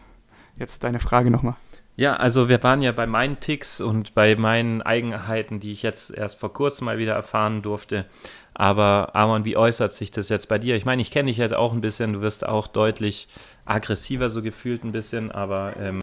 Jetzt 0.58 0.84
deine 0.84 1.00
Frage 1.00 1.30
nochmal. 1.30 1.56
Ja, 1.96 2.16
also 2.16 2.48
wir 2.48 2.62
waren 2.62 2.82
ja 2.82 2.90
bei 2.90 3.06
meinen 3.06 3.38
Ticks 3.38 3.80
und 3.80 4.14
bei 4.14 4.34
meinen 4.34 4.82
Eigenheiten, 4.82 5.60
die 5.60 5.70
ich 5.70 5.82
jetzt 5.82 6.10
erst 6.10 6.38
vor 6.38 6.52
kurzem 6.52 6.86
mal 6.86 6.98
wieder 6.98 7.14
erfahren 7.14 7.62
durfte. 7.62 8.06
Aber 8.52 9.10
Amon, 9.14 9.44
wie 9.44 9.56
äußert 9.56 9.92
sich 9.92 10.10
das 10.10 10.28
jetzt 10.28 10.48
bei 10.48 10.58
dir? 10.58 10.76
Ich 10.76 10.84
meine, 10.84 11.02
ich 11.02 11.10
kenne 11.10 11.28
dich 11.28 11.36
jetzt 11.36 11.54
auch 11.54 11.72
ein 11.72 11.80
bisschen, 11.80 12.14
du 12.14 12.20
wirst 12.20 12.46
auch 12.46 12.66
deutlich 12.66 13.28
aggressiver 13.64 14.30
so 14.30 14.42
gefühlt 14.42 14.84
ein 14.84 14.92
bisschen, 14.92 15.30
aber... 15.30 15.74
Ähm 15.78 16.00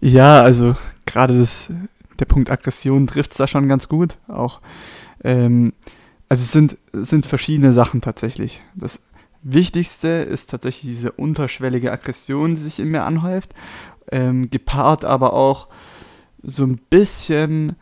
ja, 0.00 0.42
also 0.42 0.76
gerade 1.06 1.46
der 2.18 2.24
Punkt 2.24 2.50
Aggression 2.50 3.06
trifft 3.06 3.32
es 3.32 3.38
da 3.38 3.46
schon 3.46 3.68
ganz 3.68 3.88
gut. 3.88 4.16
Auch, 4.28 4.60
ähm, 5.22 5.72
also 6.28 6.42
es 6.42 6.52
sind, 6.52 6.76
es 6.92 7.10
sind 7.10 7.26
verschiedene 7.26 7.72
Sachen 7.72 8.00
tatsächlich. 8.00 8.62
Das 8.74 9.00
Wichtigste 9.42 10.08
ist 10.08 10.50
tatsächlich 10.50 10.96
diese 10.96 11.12
unterschwellige 11.12 11.92
Aggression, 11.92 12.54
die 12.54 12.62
sich 12.62 12.80
in 12.80 12.88
mir 12.88 13.02
anhäuft, 13.02 13.54
ähm, 14.10 14.50
gepaart 14.50 15.04
aber 15.04 15.32
auch 15.32 15.68
so 16.42 16.64
ein 16.64 16.78
bisschen 16.90 17.76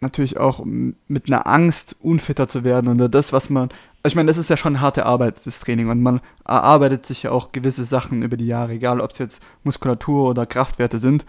natürlich 0.00 0.36
auch 0.38 0.62
mit 0.64 1.28
einer 1.28 1.46
Angst, 1.46 1.96
unfitter 2.00 2.46
zu 2.46 2.62
werden 2.62 2.88
oder 2.88 3.08
das, 3.08 3.32
was 3.32 3.48
man, 3.48 3.70
ich 4.04 4.14
meine, 4.14 4.26
das 4.26 4.36
ist 4.36 4.50
ja 4.50 4.56
schon 4.56 4.80
harte 4.80 5.06
Arbeit, 5.06 5.40
das 5.44 5.60
Training 5.60 5.88
und 5.88 6.02
man 6.02 6.20
erarbeitet 6.44 7.06
sich 7.06 7.22
ja 7.22 7.30
auch 7.30 7.52
gewisse 7.52 7.84
Sachen 7.84 8.22
über 8.22 8.36
die 8.36 8.46
Jahre, 8.46 8.72
egal 8.72 9.00
ob 9.00 9.12
es 9.12 9.18
jetzt 9.18 9.42
Muskulatur 9.64 10.28
oder 10.28 10.46
Kraftwerte 10.46 10.98
sind 10.98 11.24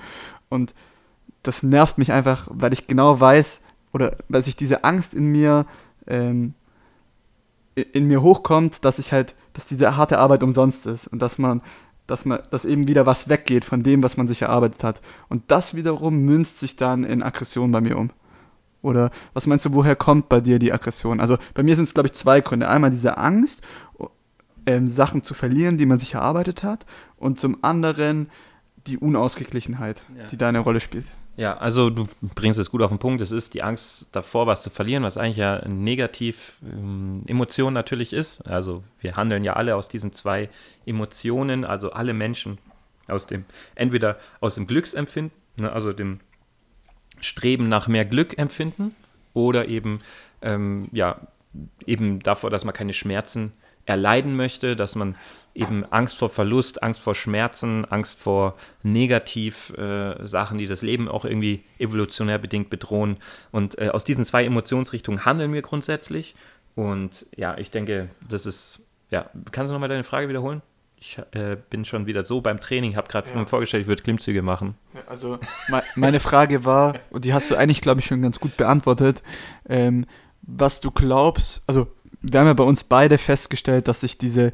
und 0.49 0.73
das 1.41 1.63
nervt 1.63 1.97
mich 1.97 2.11
einfach, 2.11 2.47
weil 2.51 2.73
ich 2.73 2.87
genau 2.87 3.19
weiß 3.19 3.61
oder 3.93 4.15
weil 4.27 4.43
sich 4.43 4.55
diese 4.55 4.83
Angst 4.83 5.13
in 5.13 5.27
mir 5.27 5.65
ähm, 6.05 6.53
in 7.75 8.07
mir 8.07 8.21
hochkommt, 8.21 8.85
dass 8.85 8.99
ich 8.99 9.11
halt, 9.11 9.35
dass 9.53 9.67
diese 9.67 9.97
harte 9.97 10.19
Arbeit 10.19 10.43
umsonst 10.43 10.85
ist 10.85 11.07
und 11.07 11.21
dass 11.21 11.37
man, 11.37 11.61
dass 12.07 12.25
man, 12.25 12.39
dass 12.51 12.65
eben 12.65 12.87
wieder 12.87 13.05
was 13.05 13.29
weggeht 13.29 13.65
von 13.65 13.83
dem, 13.83 14.03
was 14.03 14.17
man 14.17 14.27
sich 14.27 14.43
erarbeitet 14.43 14.83
hat. 14.83 15.01
Und 15.29 15.43
das 15.49 15.75
wiederum 15.75 16.19
münzt 16.19 16.59
sich 16.59 16.75
dann 16.75 17.03
in 17.03 17.23
Aggression 17.23 17.71
bei 17.71 17.81
mir 17.81 17.97
um. 17.97 18.11
Oder 18.81 19.09
was 19.33 19.47
meinst 19.47 19.65
du, 19.65 19.73
woher 19.73 19.95
kommt 19.95 20.29
bei 20.29 20.41
dir 20.41 20.59
die 20.59 20.71
Aggression? 20.71 21.19
Also 21.19 21.37
bei 21.55 21.63
mir 21.63 21.75
sind 21.75 21.85
es, 21.85 21.93
glaube 21.93 22.07
ich, 22.07 22.13
zwei 22.13 22.41
Gründe. 22.41 22.69
Einmal 22.69 22.91
diese 22.91 23.17
Angst, 23.17 23.61
ähm, 24.67 24.87
Sachen 24.87 25.23
zu 25.23 25.33
verlieren, 25.33 25.77
die 25.77 25.85
man 25.85 25.97
sich 25.97 26.13
erarbeitet 26.13 26.63
hat, 26.63 26.85
und 27.17 27.39
zum 27.39 27.63
anderen 27.63 28.29
die 28.87 28.97
Unausgeglichenheit, 28.97 30.03
ja. 30.15 30.27
die 30.27 30.37
da 30.37 30.49
eine 30.49 30.59
Rolle 30.59 30.81
spielt. 30.81 31.07
Ja, 31.37 31.57
also 31.57 31.89
du 31.89 32.05
bringst 32.33 32.59
es 32.59 32.71
gut 32.71 32.81
auf 32.81 32.89
den 32.89 32.99
Punkt. 32.99 33.21
Es 33.21 33.31
ist 33.31 33.53
die 33.53 33.61
Angst 33.61 34.07
davor, 34.11 34.47
was 34.47 34.63
zu 34.63 34.69
verlieren, 34.69 35.03
was 35.03 35.17
eigentlich 35.17 35.37
ja 35.37 35.57
eine 35.57 35.73
negativ 35.73 36.55
ähm, 36.63 37.23
Emotion 37.27 37.73
natürlich 37.73 38.13
ist. 38.13 38.41
Also 38.47 38.83
wir 39.01 39.17
handeln 39.17 39.43
ja 39.43 39.53
alle 39.53 39.75
aus 39.75 39.89
diesen 39.89 40.13
zwei 40.13 40.49
Emotionen, 40.85 41.65
also 41.65 41.91
alle 41.91 42.13
Menschen 42.13 42.57
aus 43.07 43.27
dem, 43.27 43.43
entweder 43.75 44.17
aus 44.39 44.55
dem 44.55 44.65
Glücksempfinden, 44.65 45.37
ne, 45.57 45.71
also 45.71 45.91
dem 45.91 46.19
Streben 47.19 47.69
nach 47.69 47.87
mehr 47.87 48.05
Glück 48.05 48.37
empfinden, 48.37 48.95
oder 49.33 49.67
eben, 49.67 49.99
ähm, 50.41 50.87
ja, 50.91 51.19
eben 51.85 52.19
davor, 52.21 52.49
dass 52.49 52.63
man 52.63 52.73
keine 52.73 52.93
Schmerzen 52.93 53.51
erleiden 53.85 54.35
möchte, 54.35 54.75
dass 54.75 54.95
man 54.95 55.15
eben 55.53 55.85
Angst 55.91 56.17
vor 56.17 56.29
Verlust, 56.29 56.83
Angst 56.83 56.99
vor 56.99 57.15
Schmerzen, 57.15 57.85
Angst 57.85 58.19
vor 58.19 58.55
Negativ-Sachen, 58.83 60.57
äh, 60.57 60.59
die 60.59 60.67
das 60.67 60.81
Leben 60.81 61.07
auch 61.07 61.23
irgendwie 61.23 61.63
evolutionär 61.79 62.37
bedingt 62.37 62.69
bedrohen. 62.69 63.17
Und 63.51 63.79
äh, 63.79 63.89
aus 63.89 64.03
diesen 64.03 64.25
zwei 64.25 64.43
Emotionsrichtungen 64.43 65.25
handeln 65.25 65.53
wir 65.53 65.61
grundsätzlich. 65.61 66.35
Und 66.75 67.25
ja, 67.35 67.57
ich 67.57 67.71
denke, 67.71 68.09
das 68.27 68.45
ist, 68.45 68.85
ja, 69.09 69.29
kannst 69.51 69.69
du 69.69 69.73
nochmal 69.73 69.89
deine 69.89 70.03
Frage 70.03 70.27
wiederholen? 70.27 70.61
Ich 70.97 71.19
äh, 71.31 71.57
bin 71.69 71.85
schon 71.85 72.05
wieder 72.05 72.25
so 72.25 72.41
beim 72.41 72.59
Training, 72.59 72.95
habe 72.95 73.07
gerade 73.07 73.29
ja. 73.29 73.45
vorgestellt, 73.45 73.81
ich 73.81 73.87
würde 73.87 74.03
Klimmzüge 74.03 74.41
machen. 74.41 74.75
Also 75.07 75.39
meine 75.95 76.19
Frage 76.19 76.65
war, 76.65 76.95
und 77.11 77.25
die 77.25 77.33
hast 77.33 77.51
du 77.51 77.55
eigentlich, 77.55 77.81
glaube 77.81 77.99
ich, 77.99 78.07
schon 78.07 78.21
ganz 78.21 78.39
gut 78.39 78.57
beantwortet, 78.57 79.21
ähm, 79.69 80.05
was 80.41 80.81
du 80.81 80.91
glaubst, 80.91 81.63
also 81.67 81.87
wir 82.31 82.39
haben 82.39 82.47
ja 82.47 82.53
bei 82.53 82.63
uns 82.63 82.83
beide 82.83 83.17
festgestellt, 83.17 83.87
dass 83.87 84.01
sich 84.01 84.17
diese 84.17 84.51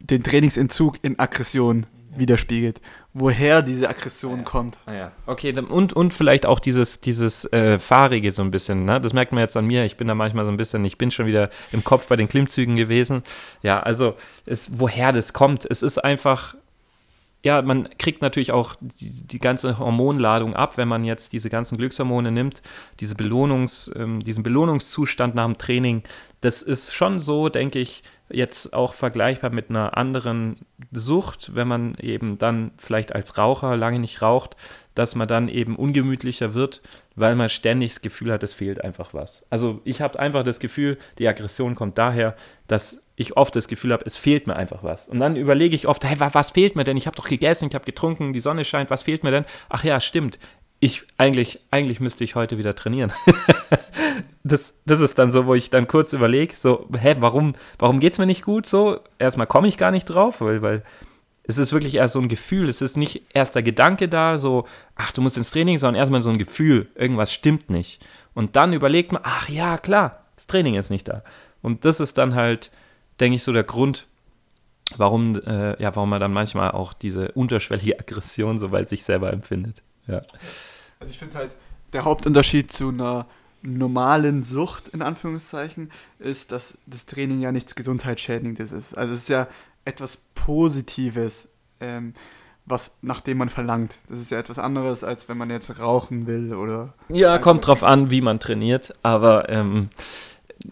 den 0.00 0.22
Trainingsentzug 0.22 0.98
in 1.02 1.18
Aggression 1.18 1.86
widerspiegelt. 2.16 2.80
Woher 3.14 3.62
diese 3.62 3.88
Aggression 3.88 4.38
ja. 4.38 4.44
kommt. 4.44 4.78
Ah, 4.86 4.92
ja. 4.92 5.12
Okay, 5.26 5.52
und, 5.58 5.92
und 5.92 6.14
vielleicht 6.14 6.46
auch 6.46 6.60
dieses, 6.60 7.00
dieses 7.00 7.44
äh, 7.52 7.78
Fahrige 7.78 8.30
so 8.32 8.42
ein 8.42 8.50
bisschen. 8.50 8.84
Ne? 8.84 9.00
Das 9.00 9.12
merkt 9.12 9.32
man 9.32 9.40
jetzt 9.40 9.56
an 9.56 9.66
mir. 9.66 9.84
Ich 9.84 9.96
bin 9.96 10.08
da 10.08 10.14
manchmal 10.14 10.44
so 10.44 10.50
ein 10.50 10.56
bisschen, 10.56 10.84
ich 10.84 10.98
bin 10.98 11.10
schon 11.10 11.26
wieder 11.26 11.50
im 11.72 11.84
Kopf 11.84 12.08
bei 12.08 12.16
den 12.16 12.28
Klimmzügen 12.28 12.76
gewesen. 12.76 13.22
Ja, 13.62 13.80
also 13.80 14.14
es, 14.46 14.78
woher 14.78 15.12
das 15.12 15.32
kommt. 15.32 15.66
Es 15.68 15.82
ist 15.82 15.98
einfach, 15.98 16.54
ja, 17.44 17.62
man 17.62 17.88
kriegt 17.98 18.20
natürlich 18.20 18.50
auch 18.50 18.74
die, 18.80 19.22
die, 19.22 19.38
ganze 19.38 19.78
Hormonladung 19.78 20.54
ab, 20.54 20.76
wenn 20.76 20.88
man 20.88 21.04
jetzt 21.04 21.32
diese 21.32 21.50
ganzen 21.50 21.78
Glückshormone 21.78 22.32
nimmt, 22.32 22.62
diese 22.98 23.14
Belohnungs, 23.14 23.90
ähm, 23.94 24.20
diesen 24.20 24.42
Belohnungszustand 24.42 25.36
nach 25.36 25.46
dem 25.46 25.56
Training. 25.56 26.02
Das 26.40 26.62
ist 26.62 26.94
schon 26.94 27.20
so, 27.20 27.48
denke 27.48 27.78
ich, 27.78 28.02
jetzt 28.28 28.72
auch 28.74 28.92
vergleichbar 28.92 29.50
mit 29.50 29.70
einer 29.70 29.96
anderen 29.96 30.56
Sucht, 30.90 31.54
wenn 31.54 31.68
man 31.68 31.94
eben 32.00 32.38
dann 32.38 32.72
vielleicht 32.76 33.14
als 33.14 33.38
Raucher 33.38 33.76
lange 33.76 34.00
nicht 34.00 34.20
raucht, 34.20 34.56
dass 34.94 35.14
man 35.14 35.28
dann 35.28 35.48
eben 35.48 35.76
ungemütlicher 35.76 36.54
wird, 36.54 36.82
weil 37.14 37.36
man 37.36 37.48
ständig 37.48 37.90
das 37.90 38.00
Gefühl 38.00 38.32
hat, 38.32 38.42
es 38.42 38.52
fehlt 38.52 38.82
einfach 38.82 39.14
was. 39.14 39.46
Also 39.48 39.80
ich 39.84 40.00
habe 40.00 40.18
einfach 40.18 40.42
das 40.42 40.58
Gefühl, 40.58 40.98
die 41.18 41.28
Aggression 41.28 41.76
kommt 41.76 41.98
daher, 41.98 42.34
dass 42.66 43.00
ich 43.18 43.36
oft 43.36 43.54
das 43.56 43.66
Gefühl 43.66 43.92
habe, 43.92 44.04
es 44.06 44.16
fehlt 44.16 44.46
mir 44.46 44.54
einfach 44.54 44.84
was. 44.84 45.08
Und 45.08 45.18
dann 45.18 45.34
überlege 45.34 45.74
ich 45.74 45.88
oft, 45.88 46.04
hey, 46.04 46.16
was 46.20 46.52
fehlt 46.52 46.76
mir 46.76 46.84
denn? 46.84 46.96
Ich 46.96 47.08
habe 47.08 47.16
doch 47.16 47.28
gegessen, 47.28 47.68
ich 47.68 47.74
habe 47.74 47.84
getrunken, 47.84 48.32
die 48.32 48.40
Sonne 48.40 48.64
scheint, 48.64 48.90
was 48.90 49.02
fehlt 49.02 49.24
mir 49.24 49.32
denn? 49.32 49.44
Ach 49.68 49.82
ja, 49.82 49.98
stimmt. 49.98 50.38
Ich 50.78 51.02
eigentlich, 51.16 51.58
eigentlich 51.72 51.98
müsste 51.98 52.22
ich 52.22 52.36
heute 52.36 52.58
wieder 52.58 52.76
trainieren. 52.76 53.12
das, 54.44 54.74
das 54.86 55.00
ist 55.00 55.18
dann 55.18 55.32
so, 55.32 55.46
wo 55.46 55.54
ich 55.56 55.68
dann 55.68 55.88
kurz 55.88 56.12
überlege, 56.12 56.54
so, 56.54 56.86
hä, 56.96 57.16
warum, 57.18 57.54
warum 57.80 57.98
geht 57.98 58.12
es 58.12 58.18
mir 58.18 58.26
nicht 58.26 58.44
gut 58.44 58.66
so? 58.66 59.00
Erstmal 59.18 59.48
komme 59.48 59.66
ich 59.66 59.76
gar 59.76 59.90
nicht 59.90 60.04
drauf, 60.04 60.40
weil, 60.40 60.62
weil 60.62 60.84
es 61.42 61.58
ist 61.58 61.72
wirklich 61.72 61.96
erst 61.96 62.14
so 62.14 62.20
ein 62.20 62.28
Gefühl, 62.28 62.68
es 62.68 62.80
ist 62.80 62.96
nicht 62.96 63.22
erst 63.34 63.56
der 63.56 63.64
Gedanke 63.64 64.08
da, 64.08 64.38
so, 64.38 64.64
ach, 64.94 65.10
du 65.10 65.22
musst 65.22 65.36
ins 65.36 65.50
Training, 65.50 65.78
sondern 65.78 65.98
erstmal 65.98 66.22
so 66.22 66.30
ein 66.30 66.38
Gefühl, 66.38 66.86
irgendwas 66.94 67.32
stimmt 67.32 67.68
nicht. 67.68 68.06
Und 68.34 68.54
dann 68.54 68.72
überlegt 68.72 69.10
man, 69.10 69.22
ach 69.24 69.48
ja, 69.48 69.76
klar, 69.76 70.22
das 70.36 70.46
Training 70.46 70.76
ist 70.76 70.90
nicht 70.90 71.08
da. 71.08 71.24
Und 71.62 71.84
das 71.84 71.98
ist 71.98 72.16
dann 72.16 72.36
halt, 72.36 72.70
denke 73.20 73.36
ich, 73.36 73.42
so 73.42 73.52
der 73.52 73.64
Grund, 73.64 74.06
warum, 74.96 75.36
äh, 75.36 75.80
ja, 75.82 75.94
warum 75.94 76.10
man 76.10 76.20
dann 76.20 76.32
manchmal 76.32 76.72
auch 76.72 76.92
diese 76.92 77.32
unterschwellige 77.32 77.98
Aggression 77.98 78.58
so 78.58 78.68
bei 78.68 78.84
sich 78.84 79.04
selber 79.04 79.32
empfindet. 79.32 79.82
Ja. 80.06 80.22
Also 81.00 81.10
ich 81.10 81.18
finde 81.18 81.36
halt, 81.36 81.56
der 81.92 82.04
Hauptunterschied 82.04 82.72
zu 82.72 82.88
einer 82.88 83.26
normalen 83.62 84.42
Sucht, 84.42 84.88
in 84.88 85.02
Anführungszeichen, 85.02 85.90
ist, 86.18 86.52
dass 86.52 86.78
das 86.86 87.06
Training 87.06 87.40
ja 87.40 87.52
nichts 87.52 87.74
Gesundheitsschädigendes 87.74 88.72
ist. 88.72 88.96
Also 88.96 89.12
es 89.14 89.20
ist 89.20 89.28
ja 89.28 89.48
etwas 89.84 90.18
Positives, 90.34 91.48
ähm, 91.80 92.14
was 92.66 92.92
nach 93.02 93.20
dem 93.20 93.38
man 93.38 93.48
verlangt. 93.48 93.98
Das 94.08 94.20
ist 94.20 94.30
ja 94.30 94.38
etwas 94.38 94.58
anderes, 94.58 95.02
als 95.02 95.28
wenn 95.28 95.38
man 95.38 95.50
jetzt 95.50 95.80
rauchen 95.80 96.26
will 96.26 96.54
oder. 96.54 96.94
Ja, 97.08 97.38
kommt 97.38 97.66
drauf 97.66 97.82
an, 97.82 98.10
wie 98.10 98.20
man 98.20 98.40
trainiert, 98.40 98.92
aber 99.02 99.48
ähm, 99.48 99.88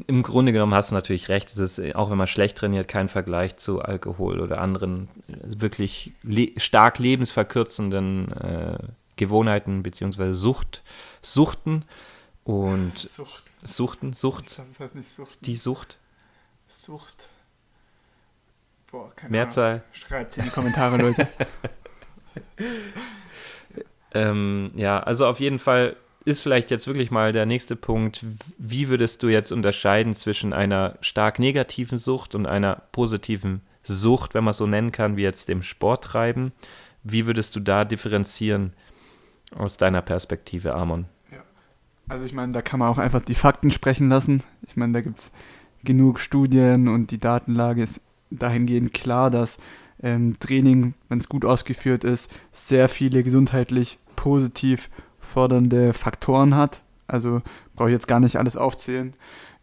im 0.07 0.23
Grunde 0.23 0.52
genommen 0.52 0.75
hast 0.75 0.90
du 0.90 0.95
natürlich 0.95 1.28
recht. 1.28 1.49
Es 1.50 1.59
ist, 1.59 1.95
auch 1.95 2.11
wenn 2.11 2.19
man 2.19 2.26
schlecht 2.26 2.59
trainiert, 2.59 2.88
kein 2.88 3.09
Vergleich 3.09 3.57
zu 3.57 3.81
Alkohol 3.83 4.40
oder 4.40 4.61
anderen 4.61 5.09
äh, 5.28 5.61
wirklich 5.61 6.12
le 6.23 6.49
stark 6.57 6.99
lebensverkürzenden 6.99 8.33
äh, 8.33 8.78
Gewohnheiten 9.16 9.83
bzw. 9.83 10.33
Sucht, 10.33 10.83
Suchten 11.23 11.85
und 12.45 12.99
Sucht. 12.99 13.45
Suchten, 13.62 14.12
Sucht, 14.12 14.59
Das 14.59 14.78
heißt 14.78 14.95
nicht 14.95 15.14
Sucht. 15.14 15.47
die 15.47 15.57
Sucht, 15.57 15.99
Sucht. 16.69 17.31
Boah, 18.90 19.11
keine 19.16 19.31
Mehrzahl. 19.33 19.71
Ahnung. 19.71 19.83
Schreibt 19.93 20.37
in 20.38 20.45
die 20.45 20.50
Kommentare, 20.50 20.97
Leute. 20.99 21.28
Ähm, 24.14 24.71
ja, 24.75 24.99
also 25.00 25.26
auf 25.26 25.40
jeden 25.40 25.59
Fall 25.59 25.97
ist 26.26 26.40
vielleicht 26.40 26.71
jetzt 26.73 26.88
wirklich 26.88 27.11
mal 27.11 27.33
der 27.33 27.47
nächste 27.47 27.76
Punkt, 27.76 28.25
wie 28.59 28.88
würdest 28.88 29.23
du 29.23 29.28
jetzt 29.28 29.52
unterscheiden 29.52 30.12
zwischen 30.12 30.52
einer 30.52 30.99
stark 31.00 31.38
negativen 31.38 31.99
Sucht 31.99 32.35
und 32.35 32.47
einer 32.47 32.83
positiven 32.90 33.62
Sucht, 33.85 34.35
wenn 34.35 34.42
man 34.42 34.50
es 34.50 34.56
so 34.56 34.66
nennen 34.66 34.90
kann, 34.90 35.16
wie 35.16 35.23
jetzt 35.23 35.49
dem 35.49 35.62
Sporttreiben? 35.62 36.52
Wie 37.04 37.26
würdest 37.26 37.54
du 37.54 37.61
da 37.61 37.85
differenzieren 37.85 38.73
aus 39.56 39.76
deiner 39.76 40.02
Perspektive, 40.02 40.75
Amon? 40.75 41.06
Also 42.09 42.25
ich 42.25 42.33
meine, 42.33 42.52
da 42.52 42.62
kann 42.62 42.80
man 42.80 42.88
auch 42.88 42.99
einfach 42.99 43.25
die 43.25 43.35
Fakten 43.35 43.71
sprechen 43.71 44.09
lassen. 44.09 44.42
Ich 44.66 44.76
meine, 44.76 44.92
da 44.92 45.00
gibt 45.00 45.18
es 45.18 45.33
genug 45.85 46.18
Studien 46.18 46.88
und 46.88 47.12
die 47.12 47.18
Datenlage 47.18 47.83
ist 47.83 48.00
dahingehend 48.30 48.95
klar, 48.95 49.30
dass 49.30 49.59
ähm, 50.02 50.38
Training, 50.38 50.95
wenn 51.09 51.21
es 51.21 51.28
gut 51.28 51.45
ausgeführt 51.45 52.04
ist, 52.04 52.30
sehr 52.52 52.88
viele 52.88 53.23
gesundheitlich 53.23 53.99
positiv 54.14 54.90
fördernde 55.26 55.92
Faktoren 55.92 56.54
hat. 56.54 56.83
Also 57.06 57.42
brauche 57.75 57.90
ich 57.90 57.95
jetzt 57.95 58.09
gar 58.09 58.21
nicht 58.21 58.37
alles 58.37 58.56
aufzählen. 58.56 59.14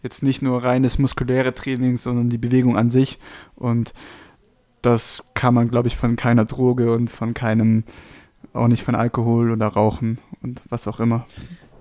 Jetzt 0.02 0.22
nicht 0.22 0.42
nur 0.42 0.64
reines 0.64 1.00
muskuläre 1.00 1.54
Training, 1.54 1.98
sondern 1.98 2.30
die 2.30 2.38
Bewegung 2.38 2.78
an 2.78 2.92
sich. 2.92 3.20
Und 3.56 3.94
das 4.82 5.24
kann 5.34 5.54
man, 5.54 5.70
glaube 5.70 5.88
ich, 5.88 5.96
von 5.96 6.16
keiner 6.16 6.46
Droge 6.46 6.94
und 6.94 7.10
von 7.10 7.34
keinem, 7.34 7.84
auch 8.54 8.68
nicht 8.68 8.84
von 8.84 8.96
Alkohol 8.96 9.52
oder 9.52 9.68
Rauchen 9.68 10.20
und 10.42 10.62
was 10.70 10.88
auch 10.88 11.00
immer. 11.00 11.26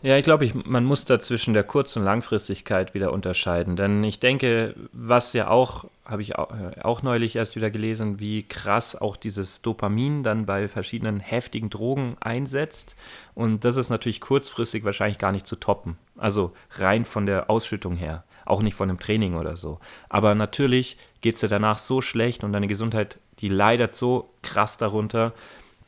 Ja, 0.03 0.17
ich 0.17 0.25
glaube, 0.25 0.51
man 0.65 0.85
muss 0.85 1.05
da 1.05 1.21
zwischen 1.21 1.55
der 1.55 1.63
Kurz- 1.63 1.97
und 1.97 2.03
Langfristigkeit 2.03 2.95
wieder 2.95 3.13
unterscheiden. 3.13 3.77
Denn 3.77 4.03
ich 4.03 4.19
denke, 4.19 4.75
was 4.93 5.33
ja 5.33 5.49
auch, 5.49 5.85
habe 6.05 6.23
ich 6.23 6.37
auch, 6.37 6.51
äh, 6.51 6.81
auch 6.83 7.03
neulich 7.03 7.37
erst 7.37 7.55
wieder 7.57 7.71
gelesen, 7.71 8.19
wie 8.19 8.43
krass 8.43 8.97
auch 8.97 9.17
dieses 9.17 9.63
Dopamin 9.63 10.23
dann 10.23 10.47
bei 10.47 10.69
verschiedenen 10.69 11.21
heftigen 11.21 11.71
Drogen 11.71 12.17
einsetzt. 12.21 12.97
Und 13.35 13.65
das 13.65 13.77
ist 13.77 13.91
natürlich 13.91 14.21
kurzfristig 14.21 14.85
wahrscheinlich 14.85 15.19
gar 15.19 15.33
nicht 15.33 15.47
zu 15.47 15.57
toppen. 15.57 15.97
Also 16.17 16.53
rein 16.73 17.05
von 17.05 17.27
der 17.27 17.51
Ausschüttung 17.51 17.97
her. 17.97 18.25
Auch 18.45 18.63
nicht 18.63 18.75
von 18.75 18.89
dem 18.89 18.99
Training 18.99 19.37
oder 19.37 19.57
so. 19.57 19.79
Aber 20.09 20.35
natürlich 20.35 20.97
geht 21.21 21.37
es 21.37 21.41
dir 21.41 21.49
danach 21.49 21.79
so 21.79 22.01
schlecht 22.01 22.43
und 22.43 22.53
deine 22.53 22.67
Gesundheit, 22.67 23.21
die 23.39 23.49
leidet 23.49 23.95
so 23.95 24.31
krass 24.43 24.79
darunter, 24.79 25.33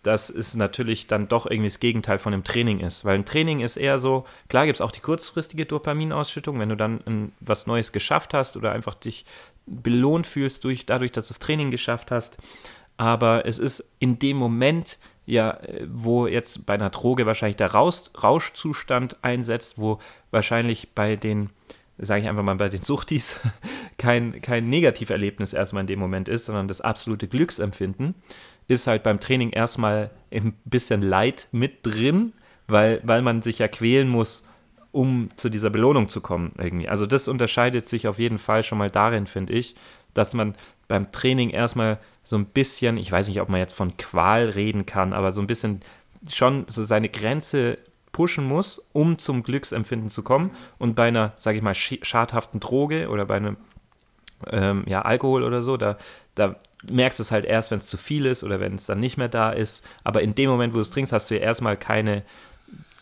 dass 0.04 0.28
es 0.28 0.54
natürlich 0.54 1.06
dann 1.06 1.28
doch 1.28 1.46
irgendwie 1.46 1.68
das 1.68 1.80
Gegenteil 1.80 2.18
von 2.18 2.32
dem 2.32 2.44
Training 2.44 2.78
ist. 2.80 3.04
Weil 3.04 3.16
ein 3.16 3.24
Training 3.24 3.60
ist 3.60 3.76
eher 3.76 3.98
so, 3.98 4.24
klar 4.48 4.66
gibt 4.66 4.76
es 4.76 4.80
auch 4.80 4.92
die 4.92 5.00
kurzfristige 5.00 5.66
Dopaminausschüttung, 5.66 6.60
wenn 6.60 6.68
du 6.68 6.76
dann 6.76 7.00
ein, 7.06 7.32
was 7.40 7.66
Neues 7.66 7.90
geschafft 7.90 8.34
hast 8.34 8.56
oder 8.56 8.72
einfach 8.72 8.94
dich 8.94 9.24
belohnt 9.66 10.26
fühlst 10.26 10.64
durch, 10.64 10.86
dadurch, 10.86 11.12
dass 11.12 11.28
du 11.28 11.34
das 11.34 11.38
Training 11.38 11.70
geschafft 11.70 12.10
hast. 12.10 12.36
Aber 12.96 13.46
es 13.46 13.58
ist 13.58 13.90
in 13.98 14.18
dem 14.18 14.36
Moment, 14.36 14.98
ja, 15.26 15.58
wo 15.88 16.26
jetzt 16.26 16.66
bei 16.66 16.74
einer 16.74 16.90
Droge 16.90 17.26
wahrscheinlich 17.26 17.56
der 17.56 17.72
Rausch, 17.72 18.10
Rauschzustand 18.22 19.16
einsetzt, 19.22 19.78
wo 19.78 19.98
wahrscheinlich 20.30 20.90
bei 20.94 21.16
den, 21.16 21.50
sage 21.98 22.22
ich 22.22 22.28
einfach 22.28 22.42
mal, 22.42 22.54
bei 22.56 22.68
den 22.68 22.82
Suchtis 22.82 23.40
kein, 23.98 24.40
kein 24.42 24.68
Negativerlebnis 24.68 25.52
erstmal 25.52 25.82
in 25.82 25.86
dem 25.86 25.98
Moment 25.98 26.28
ist, 26.28 26.44
sondern 26.44 26.68
das 26.68 26.80
absolute 26.80 27.26
Glücksempfinden 27.26 28.14
ist 28.68 28.86
halt 28.86 29.02
beim 29.02 29.20
Training 29.20 29.50
erstmal 29.50 30.10
ein 30.30 30.54
bisschen 30.64 31.02
Leid 31.02 31.48
mit 31.52 31.84
drin, 31.84 32.32
weil, 32.66 33.00
weil 33.04 33.22
man 33.22 33.42
sich 33.42 33.58
ja 33.58 33.68
quälen 33.68 34.08
muss, 34.08 34.44
um 34.94 35.28
zu 35.34 35.48
dieser 35.48 35.70
Belohnung 35.70 36.08
zu 36.08 36.20
kommen 36.20 36.52
irgendwie. 36.56 36.88
Also 36.88 37.04
das 37.04 37.26
unterscheidet 37.26 37.84
sich 37.86 38.06
auf 38.06 38.20
jeden 38.20 38.38
Fall 38.38 38.62
schon 38.62 38.78
mal 38.78 38.90
darin, 38.90 39.26
finde 39.26 39.52
ich, 39.52 39.74
dass 40.14 40.34
man 40.34 40.54
beim 40.86 41.10
Training 41.10 41.50
erstmal 41.50 41.98
so 42.22 42.36
ein 42.36 42.46
bisschen, 42.46 42.96
ich 42.96 43.10
weiß 43.10 43.26
nicht, 43.26 43.40
ob 43.40 43.48
man 43.48 43.58
jetzt 43.58 43.74
von 43.74 43.96
Qual 43.96 44.50
reden 44.50 44.86
kann, 44.86 45.12
aber 45.12 45.32
so 45.32 45.40
ein 45.40 45.48
bisschen 45.48 45.80
schon 46.30 46.64
so 46.68 46.84
seine 46.84 47.08
Grenze 47.08 47.78
pushen 48.12 48.46
muss, 48.46 48.86
um 48.92 49.18
zum 49.18 49.42
Glücksempfinden 49.42 50.08
zu 50.08 50.22
kommen. 50.22 50.52
Und 50.78 50.94
bei 50.94 51.08
einer, 51.08 51.32
sage 51.34 51.56
ich 51.56 51.62
mal, 51.64 51.74
schadhaften 51.74 52.60
Droge 52.60 53.08
oder 53.08 53.24
bei 53.24 53.34
einem 53.34 53.56
ähm, 54.46 54.84
ja, 54.86 55.02
Alkohol 55.02 55.42
oder 55.42 55.60
so, 55.60 55.76
da, 55.76 55.98
da 56.36 56.54
merkst 56.88 57.18
du 57.18 57.24
es 57.24 57.32
halt 57.32 57.44
erst, 57.44 57.72
wenn 57.72 57.78
es 57.78 57.88
zu 57.88 57.96
viel 57.96 58.26
ist 58.26 58.44
oder 58.44 58.60
wenn 58.60 58.76
es 58.76 58.86
dann 58.86 59.00
nicht 59.00 59.16
mehr 59.16 59.28
da 59.28 59.50
ist. 59.50 59.84
Aber 60.04 60.22
in 60.22 60.36
dem 60.36 60.48
Moment, 60.50 60.72
wo 60.72 60.76
du 60.76 60.82
es 60.82 60.90
trinkst, 60.90 61.12
hast 61.12 61.30
du 61.30 61.34
ja 61.34 61.40
erstmal 61.40 61.76
keine, 61.76 62.22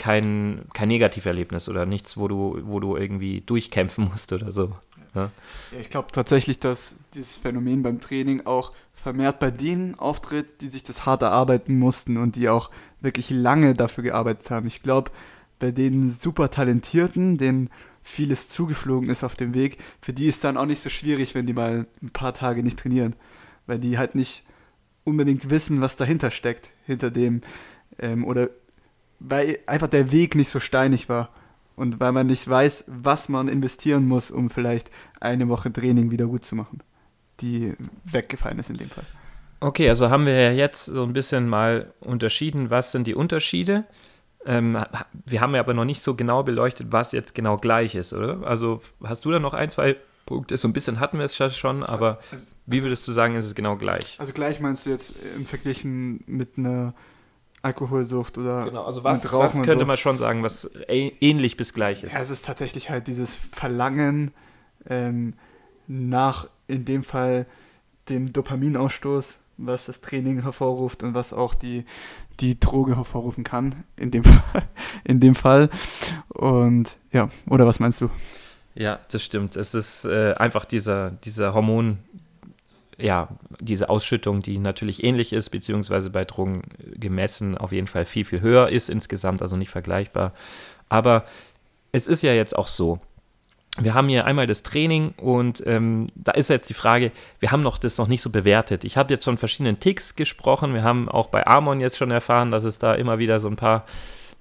kein, 0.03 0.63
kein 0.73 0.89
Negativerlebnis 0.89 1.69
oder 1.69 1.87
nichts, 1.87 2.17
wo 2.17 2.29
du, 2.29 2.59
wo 2.65 2.81
du 2.81 2.97
irgendwie 2.97 3.41
durchkämpfen 3.41 4.09
musst 4.11 4.33
oder 4.33 4.51
so. 4.51 4.77
Ja? 5.15 5.31
Ja, 5.73 5.79
ich 5.81 5.91
glaube 5.91 6.09
tatsächlich, 6.13 6.59
dass 6.59 6.95
dieses 7.15 7.37
Phänomen 7.37 7.83
beim 7.83 8.01
Training 8.01 8.47
auch 8.47 8.73
vermehrt 8.93 9.39
bei 9.39 9.51
denen 9.51 9.99
auftritt, 9.99 10.61
die 10.61 10.69
sich 10.69 10.83
das 10.83 11.07
hart 11.07 11.23
erarbeiten 11.23 11.79
mussten 11.79 12.17
und 12.17 12.37
die 12.37 12.49
auch 12.49 12.71
wirklich 13.01 13.31
lange 13.31 13.75
dafür 13.75 14.05
gearbeitet 14.05 14.51
haben. 14.51 14.67
Ich 14.67 14.83
glaube, 14.83 15.11
bei 15.59 15.71
den 15.71 16.09
super 16.09 16.51
Talentierten, 16.51 17.39
denen 17.39 17.71
vieles 18.03 18.49
zugeflogen 18.49 19.09
ist 19.09 19.23
auf 19.23 19.37
dem 19.37 19.55
Weg, 19.55 19.79
für 20.01 20.13
die 20.13 20.27
ist 20.27 20.43
dann 20.43 20.57
auch 20.57 20.67
nicht 20.67 20.83
so 20.83 20.91
schwierig, 20.91 21.35
wenn 21.35 21.47
die 21.47 21.53
mal 21.53 21.87
ein 22.03 22.11
paar 22.11 22.35
Tage 22.35 22.63
nicht 22.63 22.79
trainieren 22.79 23.15
weil 23.67 23.79
die 23.79 23.99
halt 23.99 24.15
nicht 24.15 24.45
unbedingt 25.05 25.51
wissen, 25.51 25.81
was 25.81 25.97
dahinter 25.97 26.31
steckt, 26.31 26.71
hinter 26.85 27.11
dem, 27.11 27.43
ähm, 27.99 28.25
oder 28.25 28.51
weil 29.29 29.59
einfach 29.67 29.89
der 29.89 30.13
Weg 30.13 30.35
nicht 30.35 30.49
so 30.49 30.61
steinig 30.61 31.09
war 31.09 31.31
und 31.77 32.01
weil 32.01 32.13
man 32.13 32.27
nicht 32.27 32.47
weiß, 32.49 32.87
was 32.89 33.29
man 33.29 33.49
investieren 33.49 34.07
muss, 34.07 34.31
um 34.31 34.51
vielleicht 34.51 34.91
eine 35.21 35.49
Woche 35.49 35.73
Training 35.73 36.11
wieder 36.11 36.27
gut 36.27 36.45
zu 36.45 36.57
machen, 36.57 36.83
die 37.41 37.75
weggefallen 38.05 38.59
ist 38.59 38.71
in 38.71 38.77
dem 38.77 38.91
Fall. 38.91 39.05
Okay, 39.61 39.89
also 39.89 40.11
haben 40.11 40.27
wir 40.27 40.39
ja 40.39 40.51
jetzt 40.51 40.87
so 40.87 41.05
ein 41.05 41.13
bisschen 41.13 41.49
mal 41.49 41.93
unterschieden, 42.01 42.71
was 42.71 42.91
sind 42.91 43.07
die 43.07 43.15
Unterschiede. 43.15 43.85
Ähm, 44.45 44.77
wir 45.27 45.41
haben 45.41 45.55
ja 45.55 45.61
aber 45.61 45.73
noch 45.73 45.85
nicht 45.85 46.03
so 46.03 46.17
genau 46.17 46.43
beleuchtet, 46.43 46.89
was 46.91 47.13
jetzt 47.13 47.35
genau 47.35 47.59
gleich 47.59 47.95
ist, 47.95 48.13
oder? 48.13 48.45
Also 48.45 48.83
hast 49.05 49.25
du 49.25 49.31
da 49.31 49.39
noch 49.39 49.55
ein, 49.55 49.71
zwei 49.71 49.97
Punkte. 50.27 50.57
So 50.57 50.67
ein 50.67 50.73
bisschen 50.73 50.99
hatten 50.99 51.19
wir 51.19 51.27
es 51.27 51.57
schon, 51.57 51.85
aber 51.85 52.19
also, 52.33 52.47
wie 52.67 52.83
würdest 52.83 53.07
du 53.07 53.13
sagen, 53.13 53.35
ist 53.37 53.45
es 53.45 53.55
genau 53.55 53.77
gleich? 53.77 54.17
Also 54.19 54.33
gleich 54.33 54.59
meinst 54.59 54.87
du 54.87 54.91
jetzt 54.91 55.15
im 55.37 55.47
Verglichen 55.47 56.25
mit 56.27 56.59
einer 56.59 56.95
Alkoholsucht 57.63 58.39
oder 58.39 58.65
genau, 58.65 58.85
also 58.85 59.05
was, 59.05 59.33
was 59.33 59.55
könnte 59.63 59.81
so. 59.81 59.87
man 59.87 59.97
schon 59.97 60.19
sagen, 60.19 60.43
was 60.43 60.71
ähnlich 60.89 61.57
bis 61.57 61.73
gleich 61.73 62.03
ist? 62.03 62.13
Ja, 62.13 62.21
es 62.21 62.31
ist 62.31 62.45
tatsächlich 62.45 62.91
halt 62.91 63.07
dieses 63.07 63.37
Verlangen 63.37 64.33
ähm, 64.89 65.35
nach, 65.87 66.49
in 66.67 66.85
dem 66.85 67.05
Fall, 67.05 67.47
dem 68.09 68.33
Dopaminausstoß, 68.33 69.39
was 69.59 69.87
das 69.87 70.01
Training 70.01 70.43
hervorruft 70.43 71.05
und 71.05 71.15
was 71.15 71.33
auch 71.33 71.55
die, 71.55 71.85
die 72.41 72.59
Droge 72.59 72.97
hervorrufen 72.97 73.45
kann, 73.45 73.85
in 73.97 74.11
dem, 74.11 74.25
Fall, 74.25 74.69
in 75.05 75.21
dem 75.21 75.37
Fall. 75.37 75.71
Und 76.29 76.97
ja, 77.13 77.29
oder 77.49 77.67
was 77.67 77.79
meinst 77.79 78.01
du? 78.01 78.11
Ja, 78.75 79.01
das 79.11 79.23
stimmt. 79.23 79.57
Es 79.57 79.75
ist 79.75 80.05
äh, 80.05 80.35
einfach 80.35 80.65
dieser, 80.65 81.11
dieser 81.11 81.55
Hormon, 81.55 81.99
ja, 82.99 83.29
diese 83.61 83.89
Ausschüttung, 83.89 84.43
die 84.43 84.59
natürlich 84.59 85.03
ähnlich 85.05 85.33
ist, 85.33 85.51
beziehungsweise 85.51 86.11
bei 86.11 86.25
Drogen 86.25 86.63
gemessen 86.95 87.57
auf 87.57 87.73
jeden 87.73 87.87
Fall 87.87 88.05
viel, 88.05 88.25
viel 88.25 88.41
höher 88.41 88.69
ist 88.69 88.91
insgesamt, 88.91 89.43
also 89.43 89.57
nicht 89.57 89.71
vergleichbar. 89.71 90.33
Aber 90.89 91.25
es 91.93 92.07
ist 92.07 92.23
ja 92.23 92.33
jetzt 92.33 92.57
auch 92.57 92.69
so, 92.69 93.01
wir 93.79 93.95
haben 93.95 94.09
hier 94.09 94.27
einmal 94.27 94.47
das 94.47 94.63
Training 94.63 95.15
und 95.17 95.63
ähm, 95.67 96.09
da 96.15 96.33
ist 96.33 96.51
jetzt 96.51 96.69
die 96.69 96.75
Frage, 96.75 97.11
wir 97.41 97.53
haben 97.53 97.63
noch 97.63 97.79
das 97.79 97.97
noch 97.97 98.09
nicht 98.09 98.21
so 98.21 98.29
bewertet. 98.29 98.85
Ich 98.85 98.99
habe 98.99 99.13
jetzt 99.13 99.25
von 99.25 99.39
verschiedenen 99.39 99.81
Ticks 99.81 100.15
gesprochen, 100.15 100.75
wir 100.75 100.85
haben 100.85 101.09
auch 101.09 101.29
bei 101.29 101.47
Amon 101.47 101.81
jetzt 101.81 101.97
schon 101.97 102.11
erfahren, 102.11 102.51
dass 102.51 102.65
es 102.65 102.79
da 102.79 102.95
immer 102.95 103.19
wieder 103.19 103.41
so 103.41 103.49
ein 103.49 103.57
paar 103.57 103.87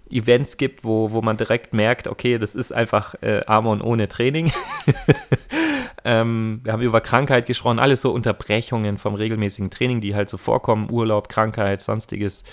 Events 0.09 0.57
gibt, 0.57 0.83
wo, 0.83 1.11
wo 1.11 1.21
man 1.21 1.37
direkt 1.37 1.73
merkt, 1.73 2.09
okay, 2.09 2.37
das 2.37 2.55
ist 2.55 2.73
einfach 2.73 3.15
äh, 3.21 3.41
Amon 3.45 3.81
ohne 3.81 4.09
Training. 4.09 4.51
ähm, 6.03 6.61
wir 6.63 6.73
haben 6.73 6.81
über 6.81 7.01
Krankheit 7.01 7.45
gesprochen, 7.45 7.79
alles 7.79 8.01
so 8.01 8.11
Unterbrechungen 8.11 8.97
vom 8.97 9.15
regelmäßigen 9.15 9.69
Training, 9.69 10.01
die 10.01 10.15
halt 10.15 10.29
so 10.29 10.37
vorkommen, 10.37 10.89
Urlaub, 10.91 11.29
Krankheit, 11.29 11.81
sonstiges. 11.81 12.43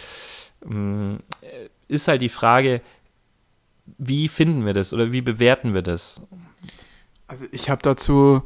Ähm, 0.69 1.21
ist 1.89 2.09
halt 2.09 2.23
die 2.23 2.29
Frage, 2.29 2.81
wie 3.97 4.29
finden 4.29 4.67
wir 4.67 4.75
das 4.75 4.93
oder 4.93 5.13
wie 5.13 5.23
bewerten 5.23 5.75
wir 5.75 5.83
das? 5.83 6.21
Also 7.27 7.47
ich 7.53 7.71
habe 7.71 7.83
dazu 7.83 8.43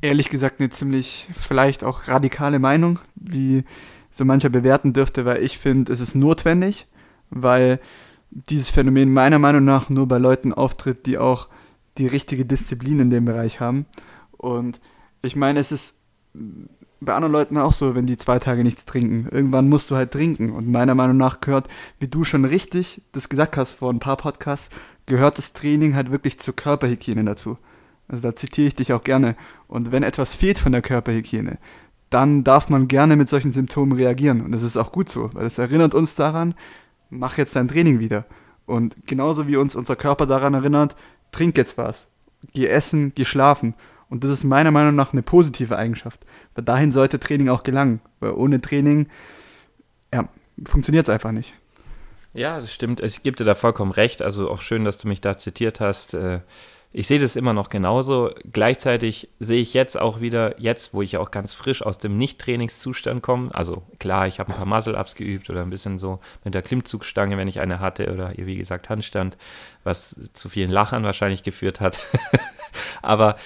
ehrlich 0.00 0.28
gesagt 0.28 0.60
eine 0.60 0.70
ziemlich 0.70 1.28
vielleicht 1.34 1.84
auch 1.84 2.08
radikale 2.08 2.58
Meinung, 2.58 2.98
wie 3.14 3.64
so 4.10 4.24
mancher 4.24 4.48
bewerten 4.48 4.92
dürfte, 4.92 5.24
weil 5.24 5.42
ich 5.42 5.58
finde, 5.58 5.92
es 5.92 6.00
ist 6.00 6.14
notwendig, 6.14 6.86
weil 7.30 7.80
dieses 8.30 8.70
Phänomen 8.70 9.12
meiner 9.12 9.38
Meinung 9.38 9.64
nach 9.64 9.88
nur 9.88 10.06
bei 10.06 10.18
Leuten 10.18 10.52
auftritt, 10.52 11.06
die 11.06 11.18
auch 11.18 11.48
die 11.98 12.06
richtige 12.06 12.44
Disziplin 12.44 13.00
in 13.00 13.10
dem 13.10 13.24
Bereich 13.24 13.60
haben. 13.60 13.86
Und 14.36 14.80
ich 15.22 15.36
meine, 15.36 15.60
es 15.60 15.72
ist 15.72 15.98
bei 17.00 17.14
anderen 17.14 17.32
Leuten 17.32 17.58
auch 17.58 17.72
so, 17.72 17.94
wenn 17.94 18.06
die 18.06 18.16
zwei 18.16 18.38
Tage 18.38 18.62
nichts 18.62 18.84
trinken. 18.84 19.28
Irgendwann 19.30 19.68
musst 19.68 19.90
du 19.90 19.96
halt 19.96 20.12
trinken. 20.12 20.50
Und 20.50 20.68
meiner 20.68 20.94
Meinung 20.94 21.16
nach 21.16 21.40
gehört, 21.40 21.68
wie 21.98 22.08
du 22.08 22.24
schon 22.24 22.44
richtig 22.44 23.02
das 23.12 23.28
gesagt 23.28 23.56
hast 23.56 23.72
vor 23.72 23.92
ein 23.92 23.98
paar 23.98 24.16
Podcasts, 24.16 24.70
gehört 25.06 25.38
das 25.38 25.52
Training 25.52 25.94
halt 25.94 26.10
wirklich 26.10 26.38
zur 26.38 26.56
Körperhygiene 26.56 27.24
dazu. 27.24 27.58
Also 28.08 28.22
da 28.28 28.36
zitiere 28.36 28.68
ich 28.68 28.74
dich 28.74 28.92
auch 28.92 29.02
gerne. 29.02 29.36
Und 29.68 29.92
wenn 29.92 30.02
etwas 30.02 30.34
fehlt 30.34 30.58
von 30.58 30.72
der 30.72 30.82
Körperhygiene, 30.82 31.58
dann 32.10 32.44
darf 32.44 32.68
man 32.68 32.88
gerne 32.88 33.16
mit 33.16 33.28
solchen 33.28 33.52
Symptomen 33.52 33.92
reagieren. 33.92 34.40
Und 34.40 34.52
das 34.52 34.62
ist 34.62 34.76
auch 34.76 34.92
gut 34.92 35.08
so, 35.08 35.30
weil 35.34 35.46
es 35.46 35.58
erinnert 35.58 35.94
uns 35.94 36.14
daran, 36.14 36.54
mach 37.10 37.36
jetzt 37.36 37.56
dein 37.56 37.68
Training 37.68 37.98
wieder. 37.98 38.26
Und 38.64 39.06
genauso 39.06 39.46
wie 39.46 39.56
uns 39.56 39.76
unser 39.76 39.96
Körper 39.96 40.26
daran 40.26 40.54
erinnert, 40.54 40.96
trink 41.32 41.56
jetzt 41.56 41.78
was, 41.78 42.08
geh 42.52 42.66
essen, 42.66 43.12
geh 43.14 43.24
schlafen. 43.24 43.74
Und 44.08 44.22
das 44.22 44.30
ist 44.30 44.44
meiner 44.44 44.70
Meinung 44.70 44.94
nach 44.94 45.12
eine 45.12 45.22
positive 45.22 45.76
Eigenschaft. 45.76 46.24
Weil 46.54 46.64
dahin 46.64 46.92
sollte 46.92 47.18
Training 47.18 47.48
auch 47.48 47.64
gelangen. 47.64 48.00
Weil 48.20 48.32
ohne 48.32 48.60
Training 48.60 49.08
ja, 50.12 50.28
funktioniert 50.64 51.06
es 51.06 51.10
einfach 51.10 51.32
nicht. 51.32 51.54
Ja, 52.32 52.60
das 52.60 52.72
stimmt. 52.72 53.00
Ich 53.00 53.22
gebe 53.22 53.36
dir 53.36 53.44
da 53.44 53.54
vollkommen 53.54 53.90
recht. 53.90 54.22
Also 54.22 54.48
auch 54.50 54.60
schön, 54.60 54.84
dass 54.84 54.98
du 54.98 55.08
mich 55.08 55.20
da 55.20 55.36
zitiert 55.36 55.80
hast. 55.80 56.16
Ich 56.98 57.08
sehe 57.08 57.18
das 57.18 57.36
immer 57.36 57.52
noch 57.52 57.68
genauso. 57.68 58.30
Gleichzeitig 58.50 59.28
sehe 59.38 59.60
ich 59.60 59.74
jetzt 59.74 60.00
auch 60.00 60.22
wieder, 60.22 60.58
jetzt, 60.58 60.94
wo 60.94 61.02
ich 61.02 61.18
auch 61.18 61.30
ganz 61.30 61.52
frisch 61.52 61.82
aus 61.82 61.98
dem 61.98 62.16
Nicht-Trainingszustand 62.16 63.20
komme, 63.20 63.54
also 63.54 63.82
klar, 63.98 64.26
ich 64.28 64.40
habe 64.40 64.50
ein 64.50 64.56
paar 64.56 64.64
Muscle-Ups 64.64 65.14
geübt 65.14 65.50
oder 65.50 65.60
ein 65.60 65.68
bisschen 65.68 65.98
so 65.98 66.20
mit 66.42 66.54
der 66.54 66.62
Klimmzugstange, 66.62 67.36
wenn 67.36 67.48
ich 67.48 67.60
eine 67.60 67.80
hatte, 67.80 68.10
oder 68.10 68.32
wie 68.34 68.56
gesagt 68.56 68.88
Handstand, 68.88 69.36
was 69.84 70.16
zu 70.32 70.48
vielen 70.48 70.70
Lachern 70.70 71.04
wahrscheinlich 71.04 71.42
geführt 71.42 71.80
hat. 71.80 72.00
Aber 73.02 73.36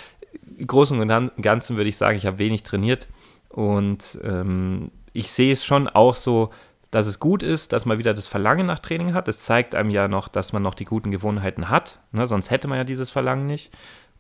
im 0.57 0.69
Großen 0.69 1.01
und 1.01 1.43
Ganzen 1.43 1.77
würde 1.77 1.91
ich 1.91 1.97
sagen, 1.97 2.17
ich 2.17 2.27
habe 2.27 2.39
wenig 2.39 2.63
trainiert 2.63 3.09
und 3.49 4.17
ähm, 4.23 4.93
ich 5.13 5.29
sehe 5.33 5.53
es 5.53 5.65
schon 5.65 5.89
auch 5.89 6.15
so, 6.15 6.51
dass 6.91 7.07
es 7.07 7.21
gut 7.21 7.43
ist, 7.43 7.73
dass 7.73 7.87
man 7.87 7.99
wieder 7.99 8.15
das 8.15 8.27
Verlangen 8.27 8.67
nach 8.67 8.81
Training 8.81 9.15
hat. 9.15 9.29
Es 9.29 9.41
zeigt 9.41 9.75
einem 9.75 9.91
ja 9.91 10.09
noch, 10.09 10.29
dass 10.29 10.53
man 10.53 10.63
noch 10.63 10.75
die 10.75 10.85
guten 10.85 11.11
Gewohnheiten 11.11 11.69
hat, 11.69 12.01
ne? 12.13 12.27
sonst 12.27 12.51
hätte 12.51 12.69
man 12.69 12.79
ja 12.79 12.85
dieses 12.85 13.11
Verlangen 13.11 13.47
nicht. 13.47 13.73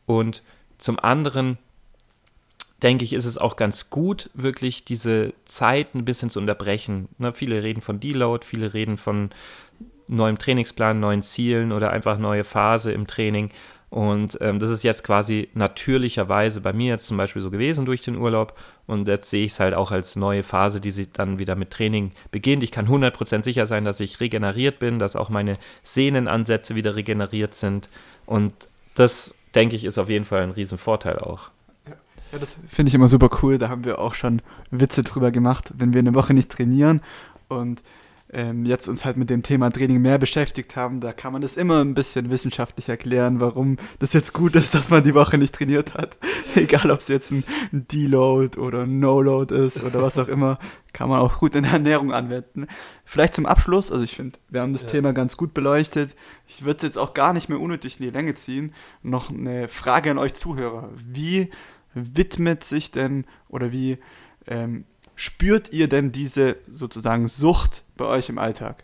Und 0.06 0.42
zum 0.78 0.98
anderen 0.98 1.58
denke 2.82 3.04
ich, 3.04 3.12
ist 3.12 3.26
es 3.26 3.38
auch 3.38 3.56
ganz 3.56 3.90
gut, 3.90 4.30
wirklich 4.34 4.84
diese 4.84 5.34
Zeit 5.44 5.94
ein 5.94 6.04
bisschen 6.04 6.30
zu 6.30 6.40
unterbrechen. 6.40 7.08
Ne? 7.18 7.32
Viele 7.32 7.62
reden 7.62 7.82
von 7.82 8.00
Deload, 8.00 8.46
viele 8.46 8.72
reden 8.72 8.96
von 8.96 9.30
neuem 10.08 10.38
Trainingsplan, 10.38 10.98
neuen 10.98 11.22
Zielen 11.22 11.72
oder 11.72 11.90
einfach 11.90 12.18
neue 12.18 12.44
Phase 12.44 12.92
im 12.92 13.06
Training. 13.06 13.50
Und 13.90 14.38
ähm, 14.40 14.60
das 14.60 14.70
ist 14.70 14.84
jetzt 14.84 15.02
quasi 15.02 15.48
natürlicherweise 15.54 16.60
bei 16.60 16.72
mir 16.72 16.90
jetzt 16.90 17.08
zum 17.08 17.16
Beispiel 17.16 17.42
so 17.42 17.50
gewesen 17.50 17.84
durch 17.84 18.02
den 18.02 18.16
Urlaub. 18.16 18.56
Und 18.86 19.08
jetzt 19.08 19.28
sehe 19.28 19.44
ich 19.44 19.52
es 19.52 19.60
halt 19.60 19.74
auch 19.74 19.90
als 19.90 20.14
neue 20.14 20.44
Phase, 20.44 20.80
die 20.80 20.92
sie 20.92 21.08
dann 21.12 21.40
wieder 21.40 21.56
mit 21.56 21.72
Training 21.72 22.12
beginnt. 22.30 22.62
Ich 22.62 22.70
kann 22.70 22.86
100% 22.86 23.42
sicher 23.42 23.66
sein, 23.66 23.84
dass 23.84 23.98
ich 23.98 24.20
regeneriert 24.20 24.78
bin, 24.78 25.00
dass 25.00 25.16
auch 25.16 25.28
meine 25.28 25.54
Sehnenansätze 25.82 26.76
wieder 26.76 26.94
regeneriert 26.94 27.54
sind. 27.54 27.88
Und 28.26 28.52
das, 28.94 29.34
denke 29.56 29.74
ich, 29.74 29.84
ist 29.84 29.98
auf 29.98 30.08
jeden 30.08 30.24
Fall 30.24 30.42
ein 30.42 30.52
Riesenvorteil 30.52 31.18
auch. 31.18 31.50
Ja, 32.30 32.38
das 32.38 32.56
finde 32.68 32.90
ich 32.90 32.94
immer 32.94 33.08
super 33.08 33.28
cool. 33.42 33.58
Da 33.58 33.68
haben 33.68 33.84
wir 33.84 33.98
auch 33.98 34.14
schon 34.14 34.40
Witze 34.70 35.02
drüber 35.02 35.32
gemacht, 35.32 35.72
wenn 35.76 35.92
wir 35.92 35.98
eine 35.98 36.14
Woche 36.14 36.32
nicht 36.32 36.50
trainieren 36.50 37.00
und 37.48 37.82
ähm, 38.32 38.64
jetzt 38.64 38.88
uns 38.88 39.04
halt 39.04 39.16
mit 39.16 39.30
dem 39.30 39.42
Thema 39.42 39.70
Training 39.70 40.00
mehr 40.00 40.18
beschäftigt 40.18 40.76
haben, 40.76 41.00
da 41.00 41.12
kann 41.12 41.32
man 41.32 41.42
das 41.42 41.56
immer 41.56 41.82
ein 41.82 41.94
bisschen 41.94 42.30
wissenschaftlich 42.30 42.88
erklären, 42.88 43.40
warum 43.40 43.76
das 43.98 44.12
jetzt 44.12 44.32
gut 44.32 44.54
ist, 44.54 44.74
dass 44.74 44.90
man 44.90 45.02
die 45.02 45.14
Woche 45.14 45.38
nicht 45.38 45.54
trainiert 45.54 45.94
hat. 45.94 46.16
Egal, 46.54 46.90
ob 46.90 47.00
es 47.00 47.08
jetzt 47.08 47.32
ein 47.32 47.44
Deload 47.72 48.58
oder 48.58 48.82
ein 48.82 49.00
No-Load 49.00 49.54
ist 49.54 49.82
oder 49.82 50.02
was 50.02 50.18
auch 50.18 50.28
immer, 50.28 50.58
kann 50.92 51.08
man 51.08 51.20
auch 51.20 51.38
gut 51.38 51.54
in 51.54 51.64
der 51.64 51.72
Ernährung 51.72 52.12
anwenden. 52.12 52.66
Vielleicht 53.04 53.34
zum 53.34 53.46
Abschluss, 53.46 53.90
also 53.90 54.04
ich 54.04 54.14
finde, 54.14 54.38
wir 54.48 54.60
haben 54.60 54.72
das 54.72 54.82
ja. 54.82 54.88
Thema 54.88 55.12
ganz 55.12 55.36
gut 55.36 55.54
beleuchtet. 55.54 56.14
Ich 56.46 56.64
würde 56.64 56.78
es 56.78 56.82
jetzt 56.82 56.98
auch 56.98 57.14
gar 57.14 57.32
nicht 57.32 57.48
mehr 57.48 57.60
unnötig 57.60 57.98
in 57.98 58.06
die 58.06 58.12
Länge 58.12 58.34
ziehen. 58.34 58.72
Noch 59.02 59.30
eine 59.30 59.68
Frage 59.68 60.10
an 60.10 60.18
euch 60.18 60.34
Zuhörer. 60.34 60.90
Wie 60.94 61.50
widmet 61.94 62.62
sich 62.62 62.90
denn 62.92 63.24
oder 63.48 63.72
wie 63.72 63.98
ähm, 64.46 64.84
spürt 65.16 65.72
ihr 65.72 65.88
denn 65.88 66.12
diese 66.12 66.56
sozusagen 66.66 67.28
Sucht 67.28 67.84
bei 68.00 68.06
euch 68.06 68.28
im 68.28 68.38
Alltag? 68.38 68.82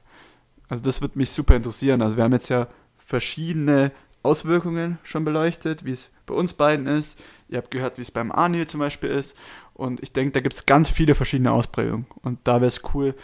Also 0.68 0.82
das 0.82 1.00
würde 1.00 1.18
mich 1.18 1.30
super 1.30 1.56
interessieren. 1.56 2.02
Also 2.02 2.16
wir 2.16 2.24
haben 2.24 2.32
jetzt 2.32 2.50
ja 2.50 2.68
verschiedene 2.98 3.90
Auswirkungen 4.22 4.98
schon 5.02 5.24
beleuchtet, 5.24 5.84
wie 5.84 5.92
es 5.92 6.10
bei 6.26 6.34
uns 6.34 6.54
beiden 6.54 6.86
ist. 6.86 7.18
Ihr 7.48 7.58
habt 7.58 7.70
gehört, 7.70 7.96
wie 7.98 8.02
es 8.02 8.10
beim 8.10 8.30
Arnil 8.30 8.66
zum 8.66 8.80
Beispiel 8.80 9.10
ist. 9.10 9.36
Und 9.74 10.02
ich 10.02 10.12
denke, 10.12 10.32
da 10.32 10.40
gibt 10.40 10.54
es 10.54 10.66
ganz 10.66 10.90
viele 10.90 11.14
verschiedene 11.14 11.52
Ausprägungen. 11.52 12.06
Und 12.22 12.40
da 12.44 12.56
wäre 12.56 12.68
es 12.68 12.82
cool, 12.94 13.14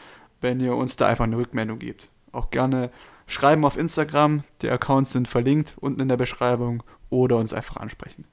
wenn 0.40 0.60
ihr 0.60 0.74
uns 0.74 0.96
da 0.96 1.08
einfach 1.08 1.24
eine 1.24 1.36
Rückmeldung 1.36 1.78
gebt. 1.78 2.08
Auch 2.32 2.50
gerne 2.50 2.90
schreiben 3.26 3.64
auf 3.64 3.76
Instagram. 3.76 4.44
Die 4.62 4.70
Accounts 4.70 5.12
sind 5.12 5.28
verlinkt 5.28 5.74
unten 5.80 6.00
in 6.00 6.08
der 6.08 6.16
Beschreibung 6.16 6.82
oder 7.10 7.36
uns 7.36 7.52
einfach 7.52 7.76
ansprechen. 7.76 8.24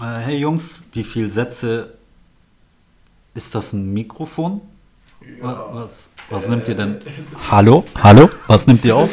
Äh, 0.00 0.20
hey 0.20 0.38
Jungs, 0.38 0.82
wie 0.92 1.04
viele 1.04 1.28
Sätze 1.28 1.94
ist 3.34 3.54
das 3.54 3.72
ein 3.72 3.92
Mikrofon? 3.92 4.60
Ja. 5.42 5.66
Was, 5.72 6.10
was 6.30 6.46
äh, 6.46 6.50
nimmt 6.50 6.68
ihr 6.68 6.74
denn? 6.74 7.00
Hallo? 7.50 7.84
Hallo? 8.02 8.30
Was 8.46 8.66
nimmt 8.66 8.84
ihr 8.84 8.96
auf? 8.96 9.10